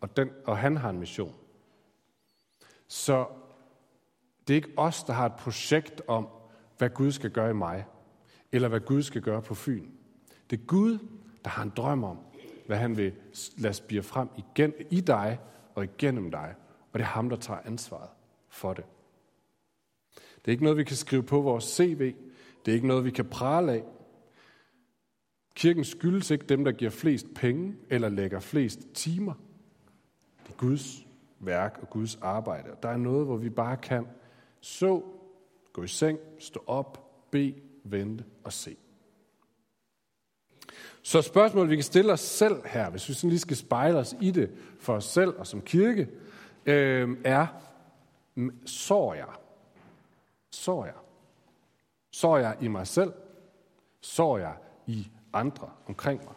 og, 0.00 0.16
den, 0.16 0.30
og 0.46 0.58
han 0.58 0.76
har 0.76 0.90
en 0.90 0.98
mission. 0.98 1.34
Så 2.88 3.26
det 4.48 4.54
er 4.54 4.56
ikke 4.56 4.72
os, 4.76 5.04
der 5.04 5.12
har 5.12 5.26
et 5.26 5.34
projekt 5.34 6.02
om, 6.08 6.28
hvad 6.78 6.90
Gud 6.90 7.12
skal 7.12 7.30
gøre 7.30 7.50
i 7.50 7.54
mig, 7.54 7.86
eller 8.52 8.68
hvad 8.68 8.80
Gud 8.80 9.02
skal 9.02 9.22
gøre 9.22 9.42
på 9.42 9.54
Fyn. 9.54 9.86
Det 10.50 10.60
er 10.60 10.64
Gud, 10.64 10.98
der 11.44 11.50
har 11.50 11.62
en 11.62 11.72
drøm 11.76 12.04
om, 12.04 12.18
hvad 12.66 12.76
han 12.76 12.96
vil 12.96 13.12
lade 13.56 13.74
spire 13.74 14.02
frem 14.02 14.28
igen 14.36 14.72
i 14.90 15.00
dig 15.00 15.38
og 15.74 15.84
igennem 15.84 16.30
dig. 16.30 16.54
Og 16.92 16.98
det 16.98 17.04
er 17.04 17.08
ham, 17.08 17.28
der 17.28 17.36
tager 17.36 17.60
ansvaret 17.64 18.08
for 18.48 18.72
det. 18.72 18.84
Det 20.44 20.50
er 20.50 20.52
ikke 20.52 20.64
noget, 20.64 20.78
vi 20.78 20.84
kan 20.84 20.96
skrive 20.96 21.22
på 21.22 21.40
vores 21.40 21.64
CV. 21.64 22.14
Det 22.64 22.72
er 22.72 22.74
ikke 22.74 22.86
noget, 22.86 23.04
vi 23.04 23.10
kan 23.10 23.24
prale 23.24 23.72
af. 23.72 23.84
Kirken 25.54 25.84
skyldes 25.84 26.30
ikke 26.30 26.46
dem, 26.46 26.64
der 26.64 26.72
giver 26.72 26.90
flest 26.90 27.26
penge 27.34 27.74
eller 27.90 28.08
lægger 28.08 28.40
flest 28.40 28.80
timer. 28.94 29.34
Det 30.46 30.52
er 30.52 30.56
Guds 30.56 31.06
værk 31.40 31.78
og 31.82 31.90
Guds 31.90 32.18
arbejde. 32.22 32.70
Og 32.70 32.82
Der 32.82 32.88
er 32.88 32.96
noget, 32.96 33.26
hvor 33.26 33.36
vi 33.36 33.50
bare 33.50 33.76
kan 33.76 34.06
så, 34.60 35.02
gå 35.72 35.82
i 35.82 35.88
seng, 35.88 36.18
stå 36.38 36.64
op, 36.66 37.10
bede, 37.30 37.54
vente 37.84 38.24
og 38.44 38.52
se. 38.52 38.76
Så 41.02 41.22
spørgsmålet, 41.22 41.70
vi 41.70 41.76
kan 41.76 41.82
stille 41.82 42.12
os 42.12 42.20
selv 42.20 42.66
her, 42.66 42.90
hvis 42.90 43.08
vi 43.08 43.14
sådan 43.14 43.30
lige 43.30 43.40
skal 43.40 43.56
spejle 43.56 43.98
os 43.98 44.16
i 44.20 44.30
det 44.30 44.50
for 44.80 44.94
os 44.94 45.04
selv 45.04 45.34
og 45.38 45.46
som 45.46 45.60
kirke, 45.60 46.08
øh, 46.66 47.16
er, 47.24 47.46
sår 48.66 49.14
jeg? 49.14 49.26
Sår 50.60 50.84
jeg? 50.84 50.94
Sår 52.10 52.38
jeg 52.38 52.56
i 52.60 52.68
mig 52.68 52.86
selv? 52.86 53.12
Sår 54.00 54.38
jeg 54.38 54.56
i 54.86 55.10
andre 55.32 55.70
omkring 55.86 56.24
mig? 56.24 56.34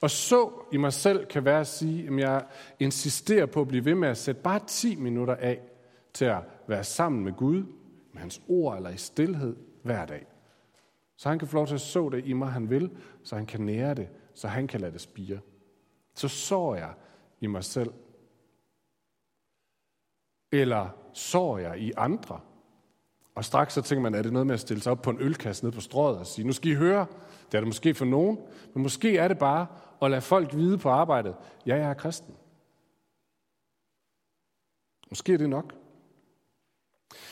Og 0.00 0.10
så 0.10 0.50
i 0.72 0.76
mig 0.76 0.92
selv 0.92 1.26
kan 1.26 1.44
være 1.44 1.60
at 1.60 1.66
sige, 1.66 2.08
at 2.08 2.18
jeg 2.18 2.46
insisterer 2.78 3.46
på 3.46 3.60
at 3.60 3.68
blive 3.68 3.84
ved 3.84 3.94
med 3.94 4.08
at 4.08 4.16
sætte 4.16 4.42
bare 4.42 4.60
10 4.66 4.96
minutter 4.96 5.36
af 5.36 5.60
til 6.12 6.24
at 6.24 6.42
være 6.66 6.84
sammen 6.84 7.24
med 7.24 7.32
Gud, 7.32 7.62
med 8.12 8.20
hans 8.20 8.42
ord 8.48 8.76
eller 8.76 8.90
i 8.90 8.96
stillhed 8.96 9.56
hver 9.82 10.06
dag. 10.06 10.26
Så 11.16 11.28
han 11.28 11.38
kan 11.38 11.48
få 11.48 11.56
lov 11.56 11.66
til 11.66 11.74
at 11.74 11.80
så 11.80 12.08
det 12.08 12.24
i 12.24 12.32
mig, 12.32 12.50
han 12.52 12.70
vil, 12.70 12.96
så 13.22 13.36
han 13.36 13.46
kan 13.46 13.60
nære 13.60 13.94
det, 13.94 14.08
så 14.34 14.48
han 14.48 14.66
kan 14.66 14.80
lade 14.80 14.92
det 14.92 15.00
spire. 15.00 15.40
Så 16.14 16.28
sår 16.28 16.74
jeg 16.74 16.94
i 17.40 17.46
mig 17.46 17.64
selv. 17.64 17.92
Eller 20.52 20.88
sår 21.12 21.58
jeg 21.58 21.78
i 21.78 21.92
andre. 21.96 22.40
Og 23.34 23.44
straks 23.44 23.74
så 23.74 23.82
tænker 23.82 24.02
man, 24.02 24.14
er 24.14 24.22
det 24.22 24.32
noget 24.32 24.46
med 24.46 24.54
at 24.54 24.60
stille 24.60 24.82
sig 24.82 24.92
op 24.92 25.02
på 25.02 25.10
en 25.10 25.20
ølkasse 25.20 25.64
nede 25.64 25.74
på 25.74 25.80
strået 25.80 26.18
og 26.18 26.26
sige, 26.26 26.46
nu 26.46 26.52
skal 26.52 26.70
I 26.70 26.74
høre, 26.74 27.06
det 27.46 27.54
er 27.54 27.60
det 27.60 27.66
måske 27.66 27.94
for 27.94 28.04
nogen, 28.04 28.38
men 28.74 28.82
måske 28.82 29.18
er 29.18 29.28
det 29.28 29.38
bare 29.38 29.66
at 30.02 30.10
lade 30.10 30.20
folk 30.20 30.54
vide 30.54 30.78
på 30.78 30.88
arbejdet, 30.88 31.34
ja, 31.66 31.76
jeg 31.76 31.90
er 31.90 31.94
kristen. 31.94 32.34
Måske 35.10 35.34
er 35.34 35.38
det 35.38 35.50
nok. 35.50 35.74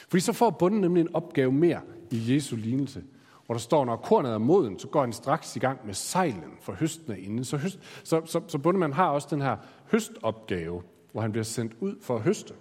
Fordi 0.09 0.21
så 0.21 0.33
får 0.33 0.51
bunden 0.51 0.81
nemlig 0.81 1.01
en 1.01 1.15
opgave 1.15 1.53
mere 1.53 1.81
i 2.11 2.35
Jesu 2.35 2.57
lignelse, 2.57 3.05
hvor 3.47 3.55
der 3.55 3.61
står, 3.61 3.85
når 3.85 3.97
kornet 3.97 4.33
er 4.33 4.39
moden, 4.39 4.79
så 4.79 4.89
går 4.89 5.01
han 5.01 5.13
straks 5.13 5.57
i 5.57 5.59
gang 5.59 5.87
med 5.87 5.95
sejlen 5.95 6.59
for 6.61 6.73
høsten 6.73 7.13
er 7.13 7.17
inde. 7.17 7.45
Så, 7.45 7.57
høst, 7.57 7.79
så, 8.05 8.23
så, 8.25 8.41
så 8.49 8.59
bundemanden 8.59 8.97
har 8.97 9.09
også 9.09 9.29
den 9.31 9.41
her 9.41 9.57
høstopgave, 9.91 10.83
hvor 11.13 11.21
han 11.21 11.33
bliver 11.33 11.45
sendt 11.45 11.73
ud 11.81 11.97
for 12.03 12.17
at 12.17 12.23
høste. 12.23 12.55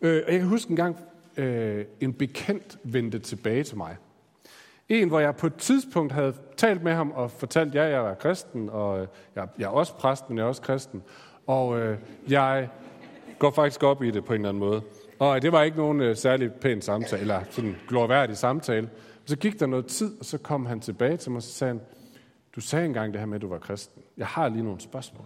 Øh, 0.00 0.22
og 0.26 0.32
jeg 0.32 0.40
kan 0.40 0.48
huske 0.48 0.70
en 0.70 0.76
gang, 0.76 0.96
øh, 1.36 1.84
en 2.00 2.12
bekendt 2.12 2.78
vendte 2.82 3.18
tilbage 3.18 3.64
til 3.64 3.76
mig. 3.76 3.96
En, 4.88 5.08
hvor 5.08 5.20
jeg 5.20 5.36
på 5.36 5.46
et 5.46 5.54
tidspunkt 5.54 6.12
havde 6.12 6.34
talt 6.56 6.82
med 6.82 6.92
ham 6.92 7.10
og 7.10 7.30
fortalt, 7.30 7.74
ja, 7.74 7.82
jeg 7.82 8.10
er 8.10 8.14
kristen, 8.14 8.70
og 8.70 9.00
øh, 9.00 9.06
jeg, 9.34 9.48
jeg 9.58 9.64
er 9.64 9.70
også 9.70 9.94
præst, 9.94 10.28
men 10.28 10.38
jeg 10.38 10.44
er 10.44 10.48
også 10.48 10.62
kristen. 10.62 11.02
Og 11.46 11.80
øh, 11.80 11.98
jeg 12.28 12.68
går 13.38 13.50
faktisk 13.50 13.82
op 13.82 14.02
i 14.02 14.10
det 14.10 14.24
på 14.24 14.32
en 14.32 14.40
eller 14.40 14.48
anden 14.48 14.60
måde. 14.60 14.82
Og 15.18 15.36
øh, 15.36 15.42
det 15.42 15.52
var 15.52 15.62
ikke 15.62 15.76
nogen 15.76 16.00
øh, 16.00 16.16
særlig 16.16 16.52
pæn 16.52 16.82
samtale, 16.82 17.20
eller 17.20 17.42
sådan 17.50 17.76
glorværdig 17.88 18.36
samtale. 18.36 18.90
Så 19.24 19.36
gik 19.36 19.60
der 19.60 19.66
noget 19.66 19.86
tid, 19.86 20.18
og 20.18 20.24
så 20.24 20.38
kom 20.38 20.66
han 20.66 20.80
tilbage 20.80 21.16
til 21.16 21.30
mig, 21.30 21.36
og 21.36 21.42
så 21.42 21.52
sagde 21.52 21.72
han, 21.72 21.80
du 22.56 22.60
sagde 22.60 22.86
engang 22.86 23.12
det 23.12 23.20
her 23.20 23.26
med, 23.26 23.34
at 23.34 23.42
du 23.42 23.48
var 23.48 23.58
kristen. 23.58 24.02
Jeg 24.16 24.26
har 24.26 24.48
lige 24.48 24.64
nogle 24.64 24.80
spørgsmål. 24.80 25.24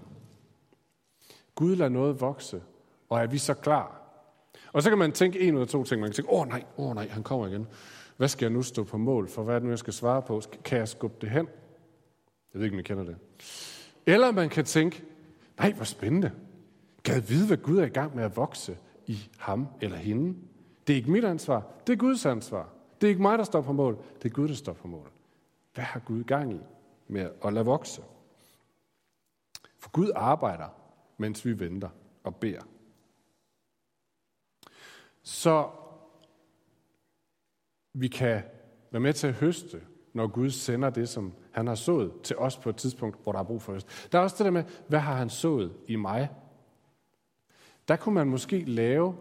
Gud 1.55 1.77
lader 1.77 1.91
noget 1.91 2.21
vokse, 2.21 2.63
og 3.09 3.21
er 3.21 3.27
vi 3.27 3.39
så 3.39 3.55
klar? 3.55 4.00
Og 4.73 4.83
så 4.83 4.89
kan 4.89 4.99
man 4.99 5.13
tænke 5.13 5.41
en 5.41 5.55
eller 5.55 5.67
to 5.67 5.85
ting. 5.85 6.01
Man 6.01 6.11
kan 6.11 6.15
tænke, 6.15 6.33
åh 6.33 6.41
oh, 6.41 6.49
nej, 6.49 6.65
åh 6.79 6.87
oh, 6.87 6.95
nej, 6.95 7.09
han 7.09 7.23
kommer 7.23 7.47
igen. 7.47 7.67
Hvad 8.17 8.29
skal 8.29 8.47
jeg 8.47 8.53
nu 8.53 8.63
stå 8.63 8.85
på 8.85 8.99
mål 8.99 9.29
for? 9.29 9.43
Hvad 9.43 9.55
er 9.55 9.59
det 9.59 9.65
nu, 9.65 9.71
jeg 9.71 9.79
skal 9.79 9.93
svare 9.93 10.23
på? 10.23 10.43
Kan 10.65 10.79
jeg 10.79 10.89
skubbe 10.89 11.17
det 11.21 11.31
hen? 11.31 11.49
Jeg 12.53 12.59
ved 12.59 12.65
ikke, 12.65 12.75
om 12.75 12.81
I 12.81 12.83
kender 12.83 13.05
det. 13.05 13.17
Eller 14.07 14.33
man 14.33 14.49
kan 14.49 14.65
tænke, 14.65 15.05
nej, 15.59 15.73
hvor 15.73 15.85
spændende. 15.85 16.33
Kan 17.05 17.15
jeg 17.15 17.29
vide, 17.29 17.47
hvad 17.47 17.57
Gud 17.57 17.79
er 17.79 17.85
i 17.85 17.89
gang 17.89 18.17
med 18.17 18.25
at 18.25 18.37
vokse 18.37 18.79
i 19.07 19.29
ham 19.39 19.67
eller 19.81 19.97
hende? 19.97 20.37
Det 20.87 20.93
er 20.93 20.97
ikke 20.97 21.11
mit 21.11 21.25
ansvar, 21.25 21.67
det 21.87 21.93
er 21.93 21.97
Guds 21.97 22.27
ansvar. 22.27 22.69
Det 23.01 23.07
er 23.07 23.09
ikke 23.09 23.23
mig, 23.23 23.39
der 23.39 23.45
står 23.45 23.61
på 23.61 23.73
mål, 23.73 23.99
det 24.23 24.31
er 24.31 24.35
Gud, 24.35 24.49
der 24.49 24.55
står 24.55 24.73
på 24.73 24.89
mål. 24.89 25.11
Hvad 25.75 25.85
har 25.85 26.01
Gud 26.01 26.25
gang 26.25 26.53
i 26.53 26.61
med 27.09 27.31
at 27.45 27.53
lade 27.53 27.65
vokse? 27.65 28.03
For 29.79 29.91
Gud 29.91 30.11
arbejder, 30.15 30.69
mens 31.19 31.45
vi 31.45 31.59
venter 31.59 31.89
og 32.25 32.37
beder. 32.37 32.63
Så 35.23 35.69
vi 37.95 38.09
kan 38.09 38.43
være 38.91 39.01
med 39.01 39.13
til 39.13 39.27
at 39.27 39.35
høste, 39.35 39.81
når 40.13 40.27
Gud 40.27 40.51
sender 40.51 40.91
det, 40.91 41.09
som 41.09 41.33
han 41.53 41.67
har 41.67 41.75
sået 41.75 42.13
til 42.23 42.37
os 42.37 42.57
på 42.57 42.71
et 42.71 42.77
tidspunkt, 42.77 43.23
hvor 43.23 43.33
der 43.33 43.39
er 43.39 43.45
brug 43.45 43.63
for 43.63 43.73
høst. 43.73 44.09
Der 44.13 44.19
er 44.19 44.23
også 44.23 44.37
det 44.39 44.45
der 44.45 44.51
med, 44.51 44.65
hvad 44.89 44.99
har 44.99 45.15
han 45.15 45.31
sået 45.31 45.73
i 45.87 45.97
mig? 45.97 46.29
Der 47.89 47.97
kunne 47.97 48.15
man 48.15 48.27
måske 48.27 48.65
lave 48.65 49.17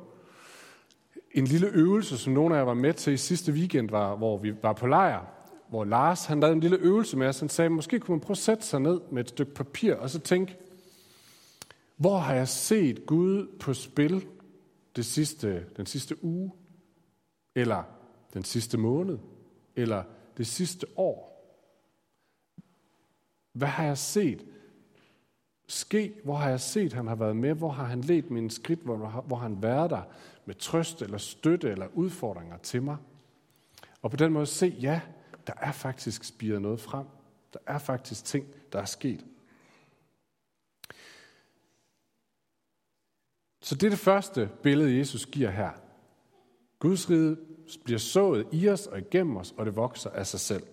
en 1.32 1.46
lille 1.46 1.68
øvelse, 1.68 2.18
som 2.18 2.34
nogle 2.34 2.56
af 2.56 2.60
jer 2.60 2.66
var 2.66 2.74
med 2.74 2.94
til 2.94 3.14
i 3.14 3.18
sidste 3.18 3.52
weekend, 3.52 3.90
var, 3.90 4.16
hvor 4.16 4.38
vi 4.38 4.54
var 4.62 4.74
på 4.74 4.88
lejr, 4.88 5.26
hvor 5.70 5.84
Lars 5.86 6.26
han 6.26 6.40
lavede 6.40 6.54
en 6.54 6.60
lille 6.60 6.78
øvelse 6.78 7.18
med 7.18 7.28
os. 7.28 7.40
Han 7.40 7.50
sagde, 7.50 7.70
måske 7.70 8.00
kunne 8.00 8.16
man 8.16 8.22
prøve 8.22 8.34
at 8.34 8.38
sætte 8.38 8.66
sig 8.66 8.80
ned 8.80 9.02
med 9.12 9.22
et 9.24 9.30
stykke 9.30 9.54
papir, 9.54 9.96
og 9.96 10.10
så 10.10 10.20
tænke, 10.20 10.58
hvor 11.98 12.18
har 12.18 12.34
jeg 12.34 12.48
set 12.48 13.06
Gud 13.06 13.48
på 13.60 13.74
spil 13.74 14.28
det 15.00 15.06
sidste, 15.06 15.66
den 15.78 15.86
sidste 15.86 16.24
uge? 16.24 16.52
Eller 17.56 17.84
den 18.34 18.44
sidste 18.44 18.78
måned? 18.78 19.18
Eller 19.76 20.04
det 20.38 20.48
sidste 20.48 20.88
år? 20.96 21.30
Hvad 23.54 23.68
har 23.68 23.84
jeg 23.84 23.98
set 23.98 24.46
ske? 25.68 26.14
Hvor 26.24 26.36
har 26.36 26.50
jeg 26.50 26.60
set, 26.60 26.94
han 26.94 27.08
har 27.08 27.16
været 27.16 27.36
med? 27.36 27.54
Hvor 27.54 27.70
har 27.70 27.84
han 27.84 28.02
let 28.02 28.32
mine 28.32 28.52
skridt? 28.52 28.80
Hvor, 28.80 28.98
hvor 28.98 29.36
har 29.36 29.44
han 29.44 29.62
været 29.64 29.90
der 29.90 30.02
med 30.46 30.56
trøst 30.56 31.02
eller 31.02 31.18
støtte 31.18 31.70
eller 31.70 31.88
udfordringer 31.94 32.58
til 32.58 32.84
mig? 32.84 32.98
Og 34.02 34.12
på 34.12 34.18
den 34.18 34.34
måde 34.34 34.46
se, 34.46 34.66
ja, 34.82 35.02
der 35.48 35.54
er 35.58 35.72
faktisk 35.72 36.24
spiret 36.24 36.62
noget 36.62 36.80
frem. 36.80 37.06
Der 37.54 37.60
er 37.68 37.78
faktisk 37.78 38.26
ting, 38.26 38.46
der 38.72 38.80
er 38.80 38.86
sket. 38.86 39.26
Så 43.70 43.76
det 43.76 43.84
er 43.84 43.90
det 43.90 44.00
første 44.00 44.50
billede, 44.64 44.98
Jesus 44.98 45.26
giver 45.26 45.50
her. 45.50 45.70
Guds 46.80 47.10
rige 47.10 47.36
bliver 47.84 48.00
sået 48.00 48.46
i 48.52 48.70
os 48.70 48.88
og 48.88 49.00
igennem 49.00 49.38
os, 49.38 49.54
og 49.58 49.66
det 49.66 49.76
vokser 49.76 50.10
af 50.10 50.28
sig 50.28 50.40
selv. 50.40 50.64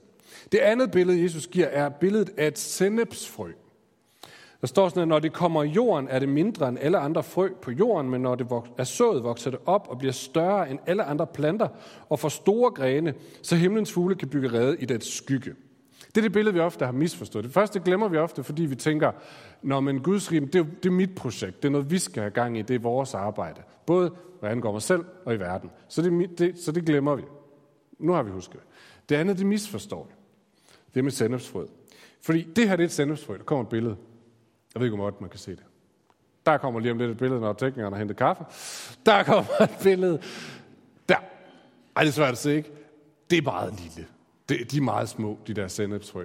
Det 0.53 0.59
andet 0.59 0.91
billede, 0.91 1.23
Jesus 1.23 1.47
giver, 1.47 1.67
er 1.67 1.89
billedet 1.89 2.31
af 2.37 2.47
et 2.47 2.59
sennepsfrø. 2.59 3.53
Der 4.61 4.67
står 4.67 4.89
sådan, 4.89 5.03
at 5.03 5.09
når 5.09 5.19
det 5.19 5.33
kommer 5.33 5.63
i 5.63 5.69
jorden, 5.69 6.09
er 6.09 6.19
det 6.19 6.29
mindre 6.29 6.69
end 6.69 6.79
alle 6.79 6.99
andre 6.99 7.23
frø 7.23 7.49
på 7.63 7.71
jorden, 7.71 8.11
men 8.11 8.21
når 8.21 8.35
det 8.35 8.47
er 8.79 8.85
sået, 8.85 9.25
vokser 9.25 9.51
det 9.51 9.61
op 9.67 9.87
og 9.91 9.99
bliver 9.99 10.13
større 10.13 10.71
end 10.71 10.79
alle 10.87 11.05
andre 11.05 11.27
planter 11.27 11.69
og 12.09 12.19
får 12.19 12.29
store 12.29 12.71
grene, 12.71 13.15
så 13.43 13.57
himlens 13.57 13.93
fugle 13.93 14.15
kan 14.15 14.29
bygge 14.29 14.53
rede 14.53 14.77
i 14.79 14.85
dets 14.85 15.17
skygge. 15.17 15.55
Det 16.17 16.21
er 16.21 16.25
det 16.25 16.33
billede, 16.33 16.55
vi 16.55 16.61
ofte 16.61 16.85
har 16.85 16.93
misforstået. 16.93 17.45
Det 17.45 17.53
første 17.53 17.81
glemmer 17.81 18.09
vi 18.09 18.17
ofte, 18.17 18.45
fordi 18.45 18.63
vi 18.63 18.75
tænker, 18.75 19.13
når 19.63 19.81
men 19.81 20.03
Guds 20.03 20.33
rige, 20.33 20.47
det 20.47 20.55
er, 20.55 20.65
det 20.83 20.87
er 20.87 20.91
mit 20.91 21.15
projekt, 21.15 21.63
det 21.63 21.69
er 21.69 21.73
noget, 21.73 21.91
vi 21.91 21.99
skal 21.99 22.23
have 22.23 22.31
gang 22.31 22.59
i, 22.59 22.63
det 22.63 22.75
er 22.75 22.79
vores 22.79 23.15
arbejde. 23.15 23.63
Både 23.87 24.13
hvad 24.41 24.51
angår 24.51 24.73
mig 24.73 24.83
selv 24.83 25.05
og 25.25 25.35
i 25.35 25.39
verden. 25.39 25.71
Så 25.89 26.03
det, 26.03 26.39
det, 26.39 26.59
så 26.59 26.73
det 26.73 26.85
glemmer 26.85 27.15
vi. 27.15 27.23
Nu 27.99 28.13
har 28.13 28.23
vi 28.23 28.31
husket 28.31 28.55
det. 28.55 28.63
Det 29.09 29.17
andet, 29.17 29.39
det 29.39 29.47
misforstår 29.47 30.07
vi. 30.09 30.15
Det 30.95 31.01
er 31.01 31.05
med 31.05 31.11
sennepsfrøet. 31.11 31.71
Fordi 32.23 32.43
det 32.43 32.69
her 32.69 32.77
det 32.77 32.83
er 32.83 32.87
et 32.87 32.93
sennepsfrø. 32.93 33.37
Der 33.37 33.45
kommer 33.45 33.63
et 33.63 33.69
billede. 33.69 33.97
Jeg 34.75 34.81
ved 34.81 34.87
ikke, 34.87 35.03
om 35.03 35.15
man 35.21 35.31
kan 35.31 35.39
se 35.39 35.51
det. 35.51 35.65
Der 36.47 36.57
kommer 36.57 36.81
lige 36.81 36.93
om 36.93 36.99
lidt 36.99 37.11
et 37.11 37.17
billede, 37.17 37.41
når 37.41 37.53
teknikeren 37.53 37.93
har 37.93 37.99
hentet 37.99 38.17
kaffe. 38.17 38.45
Der 39.07 39.23
kommer 39.23 39.63
et 39.63 39.79
billede. 39.83 40.23
Der. 41.09 41.17
Ej, 41.97 42.03
det 42.03 42.09
er 42.09 42.13
svært 42.13 42.33
at 42.33 42.39
se, 42.39 42.57
ikke? 42.57 42.71
Det 43.31 43.39
er 43.39 43.43
meget 43.43 43.81
lille. 43.81 44.07
Det, 44.49 44.71
de 44.71 44.77
er 44.77 44.81
meget 44.81 45.09
små, 45.09 45.39
de 45.47 45.55
der 45.55 45.69
sennepsfrø. 45.69 46.25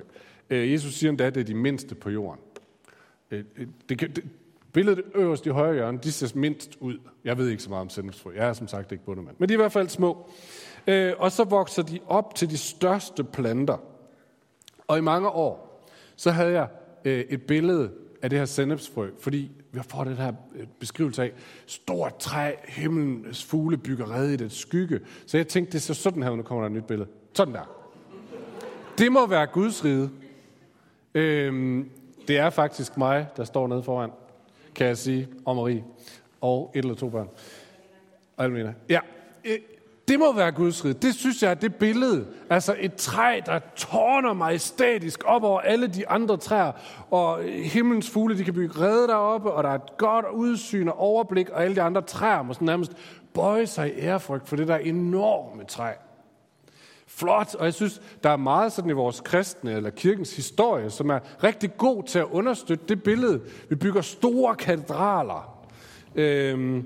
Øh, 0.50 0.72
Jesus 0.72 0.94
siger 0.94 1.10
endda, 1.10 1.24
at 1.24 1.36
det 1.36 1.42
er 1.42 1.46
de 1.46 1.54
mindste 1.54 1.96
på 1.96 2.10
jorden. 2.10 2.44
Øh, 3.32 3.44
øh, 3.58 3.68
det 3.90 3.98
kan, 3.98 4.12
det, 4.12 4.24
billedet 4.74 5.04
øverst 5.16 5.46
i 5.46 5.50
højre 5.50 5.74
hjørne, 5.74 6.00
de 6.04 6.12
ser 6.12 6.32
mindst 6.36 6.78
ud. 6.80 6.98
Jeg 7.24 7.38
ved 7.38 7.50
ikke 7.50 7.64
så 7.64 7.70
meget 7.70 7.82
om 7.82 7.90
sennepsfrø. 7.90 8.32
Jeg 8.36 8.48
er 8.48 8.54
som 8.54 8.68
sagt 8.68 8.92
ikke 8.92 9.06
bundemand. 9.06 9.36
Men 9.40 9.50
de 9.50 9.54
er 9.54 9.58
i 9.58 9.62
hvert 9.62 9.72
fald 9.72 9.90
små. 9.90 10.30
Og 11.18 11.32
så 11.32 11.44
vokser 11.44 11.84
de 11.84 12.00
op 12.08 12.36
til 12.36 12.50
de 12.50 12.58
største 12.58 13.24
planter. 13.24 13.78
Og 14.88 14.98
i 14.98 15.02
mange 15.02 15.30
år, 15.30 15.86
så 16.16 16.32
havde 16.32 16.52
jeg 16.52 16.68
et 17.06 17.42
billede 17.42 17.92
af 18.22 18.30
det 18.30 18.40
her 18.40 18.46
sennepsfrø, 18.46 19.10
fordi 19.20 19.52
vi 19.72 19.80
får 19.90 20.04
den 20.04 20.16
her 20.16 20.34
beskrivelse 20.80 21.24
af 21.24 21.32
stort 21.66 22.18
træ, 22.18 22.52
himlens 22.68 23.46
fugle 23.46 23.78
bygger 23.78 24.12
rede 24.12 24.34
i 24.34 24.38
det 24.38 24.52
skygge. 24.52 25.00
Så 25.26 25.38
jeg 25.38 25.48
tænkte, 25.48 25.74
det 25.74 25.82
ser 25.82 25.94
sådan 25.94 26.24
her, 26.24 26.36
nu 26.36 26.44
kommer 26.44 26.64
der 26.64 26.70
et 26.70 26.76
nyt 26.76 26.88
billede. 26.88 27.10
Sådan 27.34 27.54
der. 27.54 27.81
Det 29.02 29.12
må 29.12 29.26
være 29.26 29.48
Guds 29.48 29.86
rige. 29.86 30.10
Øhm, 31.14 31.90
det 32.28 32.38
er 32.38 32.50
faktisk 32.50 32.98
mig, 32.98 33.28
der 33.38 33.44
står 33.44 33.68
nede 33.68 33.84
foran, 33.84 34.10
kan 34.76 34.88
jeg 34.88 34.98
sige, 34.98 35.28
og 35.46 35.56
Marie. 35.56 35.84
Og 36.42 36.72
et 36.76 36.80
eller 36.80 36.96
to 36.96 37.10
børn. 37.10 37.30
Og 38.38 38.44
Almina. 38.44 38.74
Ja, 38.90 39.00
øh, 39.46 39.58
det 40.08 40.20
må 40.20 40.34
være 40.34 40.52
Guds 40.52 40.86
rige. 40.86 40.94
Det 40.94 41.16
synes 41.16 41.44
jeg 41.44 41.52
er 41.52 41.54
det 41.54 41.76
billede. 41.76 42.28
Altså 42.50 42.76
et 42.80 42.96
træ, 42.96 43.40
der 43.46 43.60
tårner 43.76 44.34
majestætisk 44.34 45.24
op 45.26 45.44
over 45.44 45.60
alle 45.60 45.88
de 45.88 46.10
andre 46.10 46.38
træer. 46.38 46.72
Og 47.12 47.44
himlens 47.44 48.10
fugle, 48.10 48.38
de 48.38 48.44
kan 48.44 48.54
bygge 48.54 48.80
redde 48.80 49.08
deroppe, 49.08 49.52
og 49.52 49.64
der 49.64 49.70
er 49.70 49.76
et 49.76 49.98
godt 49.98 50.26
udsyn 50.34 50.88
og 50.88 51.00
overblik, 51.00 51.50
og 51.50 51.64
alle 51.64 51.76
de 51.76 51.82
andre 51.82 52.02
træer 52.02 52.42
må 52.42 52.54
sådan 52.54 52.66
nærmest 52.66 52.92
bøje 53.34 53.68
sig 53.68 53.88
i 53.88 54.00
ærefrygt 54.00 54.50
for 54.50 54.56
det 54.56 54.68
der 54.68 54.78
enorme 54.78 55.64
træ. 55.64 55.92
Flot, 57.16 57.56
og 57.56 57.66
jeg 57.66 57.74
synes, 57.74 58.02
der 58.24 58.30
er 58.30 58.38
meget 58.38 58.72
sådan 58.72 58.90
i 58.90 58.94
vores 58.94 59.22
kristne 59.22 59.74
eller 59.74 59.90
kirkens 59.90 60.36
historie, 60.36 60.90
som 60.90 61.10
er 61.10 61.20
rigtig 61.44 61.78
god 61.78 62.04
til 62.04 62.20
at 62.20 62.26
understøtte 62.32 62.86
det 62.88 63.04
billede. 63.04 63.42
Vi 63.70 63.76
bygger 63.76 64.02
store 64.02 64.56
katedraler. 64.56 65.68
Øhm, 66.16 66.86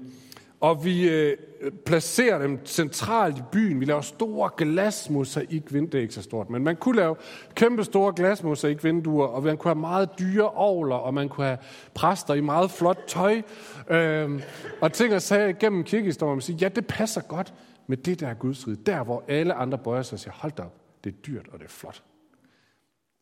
og 0.59 0.85
vi 0.85 1.09
øh, 1.09 1.37
placerer 1.85 2.39
dem 2.39 2.65
centralt 2.65 3.37
i 3.37 3.41
byen. 3.51 3.79
Vi 3.79 3.85
laver 3.85 4.01
store 4.01 4.49
glasmosaikvinduer. 4.57 5.89
Det 5.89 5.97
er 5.97 6.01
ikke 6.01 6.13
så 6.13 6.21
stort, 6.21 6.49
men 6.49 6.63
man 6.63 6.75
kunne 6.75 6.95
lave 6.95 7.15
kæmpe 7.55 7.83
store 7.83 8.13
glasmosaikvinduer, 8.15 9.27
og 9.27 9.43
man 9.43 9.57
kunne 9.57 9.69
have 9.69 9.79
meget 9.79 10.09
dyre 10.19 10.49
ovler, 10.49 10.95
og 10.95 11.13
man 11.13 11.29
kunne 11.29 11.45
have 11.45 11.57
præster 11.93 12.33
i 12.33 12.41
meget 12.41 12.71
flot 12.71 12.99
tøj. 13.07 13.41
Øhm, 13.89 14.41
og 14.81 14.93
ting 14.93 15.13
og 15.13 15.21
sager 15.21 15.47
igennem 15.47 15.83
kirkehistorien, 15.83 16.35
man 16.35 16.41
siger, 16.41 16.57
ja, 16.61 16.67
det 16.67 16.87
passer 16.87 17.21
godt 17.21 17.53
med 17.87 17.97
det 17.97 18.19
der 18.19 18.33
Guds 18.33 18.67
rige. 18.67 18.77
Der, 18.85 19.03
hvor 19.03 19.23
alle 19.27 19.53
andre 19.53 19.77
bøjer 19.77 20.01
sig 20.01 20.13
og 20.15 20.19
siger, 20.19 20.33
hold 20.33 20.51
da 20.51 20.63
op, 20.63 20.81
det 21.03 21.13
er 21.13 21.17
dyrt, 21.17 21.47
og 21.47 21.59
det 21.59 21.65
er 21.65 21.69
flot. 21.69 22.03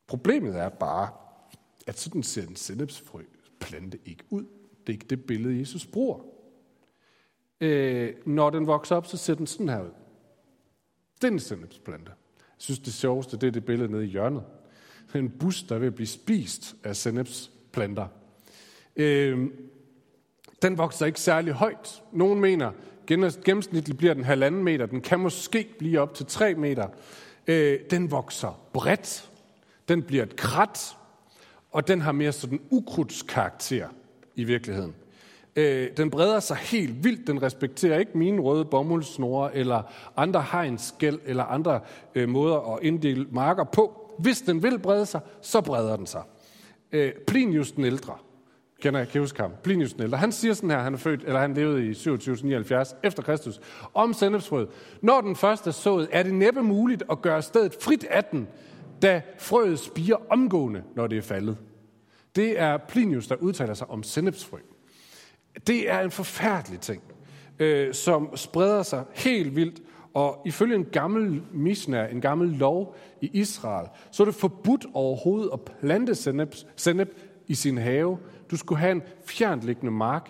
Problemet 0.08 0.56
er 0.60 0.70
bare, 0.70 1.10
at 1.88 2.00
sådan 2.00 2.24
ser 2.24 2.48
en 2.48 2.56
sennepsfrø 2.56 3.24
plante 3.60 4.00
ikke 4.06 4.24
ud. 4.30 4.44
Det 4.88 4.90
er 4.90 4.94
ikke 4.94 5.08
det 5.10 5.26
billede, 5.26 5.60
Jesus 5.60 5.86
bruger 5.86 6.20
øh, 7.64 8.14
når 8.26 8.50
den 8.50 8.68
vokser 8.68 8.96
op, 8.96 9.06
så 9.06 9.18
ser 9.18 9.36
den 9.36 9.48
sådan 9.48 9.70
her 9.70 9.82
ud. 9.82 9.92
Det 11.16 11.28
er 11.28 11.32
en 11.32 11.40
sennepsplante. 11.40 12.12
Jeg 12.40 12.56
synes, 12.58 12.80
det 12.80 12.94
sjoveste, 12.94 13.38
det 13.38 13.48
er 13.48 13.52
det 13.52 13.66
billede 13.66 13.92
nede 13.92 14.06
i 14.06 14.08
hjørnet. 14.08 14.44
En 15.16 15.30
bus, 15.30 15.64
der 15.64 15.78
vil 15.78 15.92
blive 15.92 16.08
spist 16.08 16.76
af 16.84 16.96
sennepsplanter. 16.96 18.08
Øh, 18.96 19.48
den 20.62 20.78
vokser 20.78 21.06
ikke 21.06 21.20
særlig 21.20 21.54
højt. 21.54 22.04
Nogle 22.12 22.42
mener, 22.42 22.72
gennemsnitligt 23.08 23.98
bliver 23.98 24.14
den 24.14 24.24
halvanden 24.24 24.64
meter. 24.64 24.86
Den 24.86 25.02
kan 25.02 25.20
måske 25.20 25.68
blive 25.80 26.00
op 26.00 26.14
til 26.14 26.26
3 26.26 26.56
meter. 26.56 26.88
Øh, 27.48 27.80
den 27.92 28.12
vokser 28.12 28.60
bredt. 28.74 29.30
Den 29.88 30.04
bliver 30.04 30.24
et 30.24 30.36
krat. 30.36 30.98
Og 31.72 31.88
den 31.88 32.02
har 32.02 32.12
mere 32.12 32.32
sådan 32.32 32.60
ukrudtskarakter 32.70 33.88
i 34.36 34.44
virkeligheden. 34.44 34.96
Øh, 35.56 35.90
den 35.98 36.10
breder 36.10 36.40
sig 36.40 36.58
helt 36.58 37.04
vildt. 37.04 37.28
Den 37.28 37.42
respekterer 37.42 38.00
ikke 38.00 38.18
mine 38.18 38.42
røde 38.42 38.66
bomuldsnore 38.66 39.56
eller 39.56 39.82
andre 40.18 40.46
hegnskæld 40.52 41.20
eller 41.26 41.44
andre 41.44 41.80
øh, 42.16 42.30
måder 42.30 42.74
at 42.74 42.84
inddele 42.84 43.28
marker 43.32 43.64
på. 43.64 44.00
Hvis 44.20 44.42
den 44.42 44.64
vil 44.64 44.80
brede 44.80 45.06
sig, 45.06 45.22
så 45.42 45.62
breder 45.62 45.96
den 45.96 46.06
sig. 46.06 46.22
Øh, 46.92 47.12
Plinius 47.28 47.72
den 47.72 47.86
ældre, 47.86 48.18
kender 48.84 49.00
jeg, 49.00 49.10
kan 49.10 49.22
huske 49.22 49.42
ham, 49.42 49.52
Plinius 49.64 49.94
den 49.94 50.04
ældre. 50.04 50.18
Han 50.18 50.32
siger 50.32 50.54
sådan 50.54 50.70
her, 50.70 50.80
han 50.80 50.94
er 50.94 50.98
født, 50.98 51.24
eller 51.24 51.40
han 51.40 51.54
levede 51.54 51.88
i 51.88 51.94
2779 51.94 52.96
efter 53.04 53.24
Kristus, 53.24 53.60
om 53.94 54.14
sennepsfrøet. 54.14 54.70
Når 55.02 55.22
den 55.22 55.36
første 55.36 55.68
er 55.68 55.72
sået, 55.72 56.08
er 56.12 56.24
det 56.24 56.34
næppe 56.34 56.64
muligt 56.64 57.04
at 57.12 57.22
gøre 57.22 57.42
stedet 57.42 57.78
frit 57.82 58.04
af 58.04 58.24
den, 58.24 58.48
da 59.02 59.22
frøet 59.40 59.80
spiger 59.80 60.16
omgående, 60.30 60.84
når 60.96 61.08
det 61.08 61.18
er 61.18 61.22
faldet. 61.22 61.58
Det 62.36 62.60
er 62.60 62.78
Plinius, 62.78 63.28
der 63.28 63.36
udtaler 63.36 63.74
sig 63.74 63.90
om 63.90 64.04
sennepsfrø. 64.04 64.58
Det 65.68 65.90
er 65.90 66.00
en 66.00 66.12
forfærdelig 66.12 66.80
ting, 66.80 67.02
øh, 67.60 67.94
som 67.94 68.38
spreder 68.38 68.84
sig 68.84 69.04
helt 69.14 69.56
vildt, 69.56 69.82
og 70.14 70.42
ifølge 70.46 70.76
en 70.76 70.86
gammel 70.86 71.42
misnær, 71.54 72.06
en 72.06 72.22
gammel 72.22 72.50
lov 72.50 72.96
i 73.22 73.30
Israel, 73.34 73.88
så 74.12 74.24
er 74.24 74.26
det 74.26 74.36
forbudt 74.36 74.86
overhovedet 74.94 75.50
at 75.54 75.60
plante 75.62 76.16
sennep, 76.16 76.56
sennep 76.76 77.10
i 77.48 77.56
sin 77.56 77.78
have. 77.78 78.18
Du 78.52 78.58
skulle 78.58 78.80
have 78.80 78.92
en 78.92 79.02
fjernliggende 79.26 79.92
mark, 79.92 80.30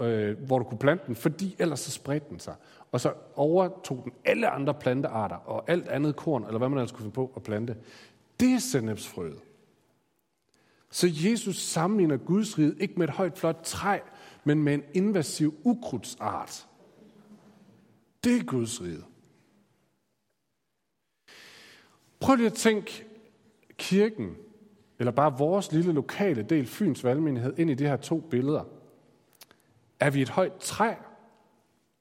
øh, 0.00 0.38
hvor 0.46 0.58
du 0.58 0.64
kunne 0.64 0.78
plante 0.78 1.06
den, 1.06 1.16
fordi 1.16 1.56
ellers 1.58 1.80
så 1.80 1.90
spredte 1.90 2.26
den 2.30 2.38
sig. 2.38 2.54
Og 2.92 3.00
så 3.00 3.12
overtog 3.34 4.00
den 4.04 4.12
alle 4.24 4.48
andre 4.48 4.74
plantearter 4.74 5.36
og 5.36 5.70
alt 5.70 5.88
andet 5.88 6.16
korn, 6.16 6.44
eller 6.44 6.58
hvad 6.58 6.68
man 6.68 6.78
ellers 6.78 6.92
kunne 6.92 7.02
finde 7.02 7.14
på 7.14 7.32
at 7.36 7.42
plante. 7.42 7.76
Det 8.40 8.52
er 8.52 8.58
sennepsfrøet. 8.58 9.40
Så 10.90 11.08
Jesus 11.12 11.56
sammenligner 11.56 12.16
Guds 12.16 12.58
rige 12.58 12.74
ikke 12.78 12.94
med 12.96 13.08
et 13.08 13.14
højt 13.14 13.38
flot 13.38 13.60
træ, 13.64 13.98
men 14.44 14.62
med 14.62 14.74
en 14.74 14.82
invasiv 14.94 15.54
ukrudtsart. 15.64 16.66
Det 18.24 18.36
er 18.36 18.44
Guds 18.44 18.82
rige. 18.82 19.04
Prøv 22.20 22.36
lige 22.36 22.46
at 22.46 22.52
tænke 22.52 23.04
kirken, 23.76 24.36
eller 25.00 25.12
bare 25.12 25.38
vores 25.38 25.72
lille 25.72 25.92
lokale 25.92 26.42
del, 26.42 26.66
Fyns 26.66 27.04
valgmenighed, 27.04 27.58
ind 27.58 27.70
i 27.70 27.74
de 27.74 27.86
her 27.86 27.96
to 27.96 28.20
billeder. 28.20 28.64
Er 30.00 30.10
vi 30.10 30.22
et 30.22 30.28
højt 30.28 30.52
træ, 30.60 30.94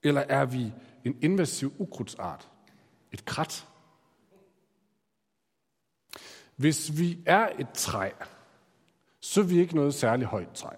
eller 0.03 0.21
er 0.21 0.45
vi 0.45 0.73
en 1.05 1.17
invasiv 1.21 1.73
ukrudtsart? 1.77 2.49
Et 3.11 3.25
krat? 3.25 3.65
Hvis 6.55 6.99
vi 6.99 7.19
er 7.25 7.49
et 7.59 7.69
træ, 7.73 8.09
så 9.19 9.41
er 9.41 9.45
vi 9.45 9.59
ikke 9.59 9.75
noget 9.75 9.93
særligt 9.93 10.29
højt 10.29 10.51
træ. 10.53 10.75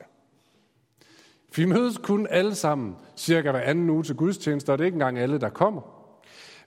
Vi 1.56 1.66
mødes 1.66 1.98
kun 1.98 2.28
alle 2.28 2.56
sammen 2.56 2.96
cirka 3.16 3.52
hver 3.52 3.62
anden 3.62 3.90
uge 3.90 4.04
til 4.04 4.16
gudstjenester, 4.16 4.74
og 4.74 4.80
det 4.80 4.84
er 4.84 4.86
ikke 4.86 4.96
engang 4.96 5.20
alle, 5.20 5.40
der 5.40 5.50
kommer. 5.50 5.82